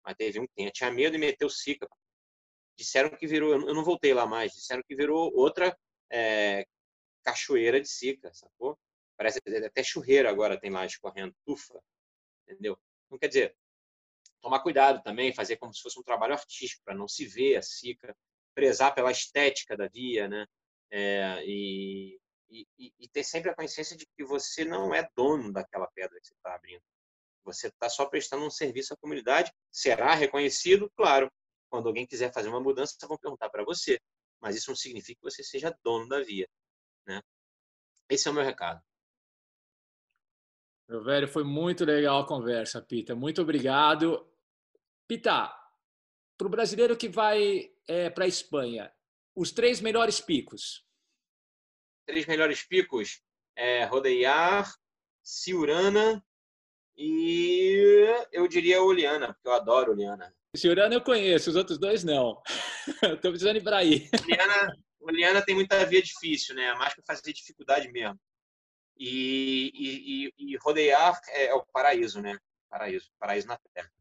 [0.04, 1.88] Mas teve um que tinha medo e meteu cica.
[2.78, 5.78] Disseram que virou, eu não voltei lá mais, disseram que virou outra
[6.10, 6.66] é,
[7.24, 8.78] cachoeira de Sica, sacou?
[9.18, 11.80] Parece até churreira agora tem lá escorrendo, tufa,
[12.48, 12.78] entendeu?
[13.06, 13.56] Então, quer dizer,
[14.42, 17.62] tomar cuidado também, fazer como se fosse um trabalho artístico, para não se ver a
[17.62, 18.16] Sica,
[18.54, 20.46] prezar pela estética da via, né?
[20.92, 22.20] É, e,
[22.50, 26.28] e, e, ter sempre a consciência de que você não é dono daquela pedra que
[26.28, 26.82] você está abrindo.
[27.46, 29.52] Você está só prestando um serviço à comunidade.
[29.72, 30.90] Será reconhecido?
[30.96, 31.32] Claro.
[31.70, 34.00] Quando alguém quiser fazer uma mudança, vão perguntar para você.
[34.42, 36.48] Mas isso não significa que você seja dono da via.
[37.06, 37.22] Né?
[38.10, 38.82] Esse é o meu recado.
[40.88, 43.16] Meu velho, foi muito legal a conversa, Pita.
[43.16, 44.28] Muito obrigado.
[45.10, 45.52] Pita,
[46.38, 48.94] para o brasileiro que vai é, para a Espanha,
[49.36, 50.86] os três melhores picos.
[52.06, 53.20] Três melhores picos
[53.56, 54.72] é Rodeiar,
[55.24, 56.24] Ciurana
[56.96, 60.32] e eu diria Oliana, porque eu adoro Oliana.
[60.56, 62.40] Ciurana eu conheço, os outros dois não.
[63.02, 64.08] Estou precisando ir para aí.
[64.24, 66.72] Oliana, Oliana tem muita via difícil, né?
[66.76, 68.20] Mais para fazer dificuldade mesmo.
[68.96, 72.38] E, e, e, e rodear é, é, o paraíso, né?
[72.70, 73.92] Paraíso, paraíso na Terra.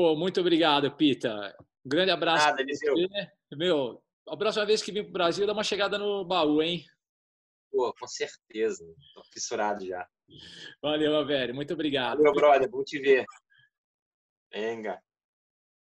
[0.00, 1.54] Pô, muito obrigado, Pita.
[1.84, 2.46] Um grande abraço.
[2.46, 2.94] Nada, Eliseu.
[3.52, 6.86] Meu, a próxima vez que vir para o Brasil, dá uma chegada no baú, hein?
[7.70, 8.82] Pô, com certeza.
[9.12, 10.08] Tô fissurado já.
[10.80, 11.54] Valeu, meu velho.
[11.54, 12.16] Muito obrigado.
[12.16, 12.70] Valeu, brother.
[12.70, 13.26] Bom te ver.
[14.50, 14.98] Venga.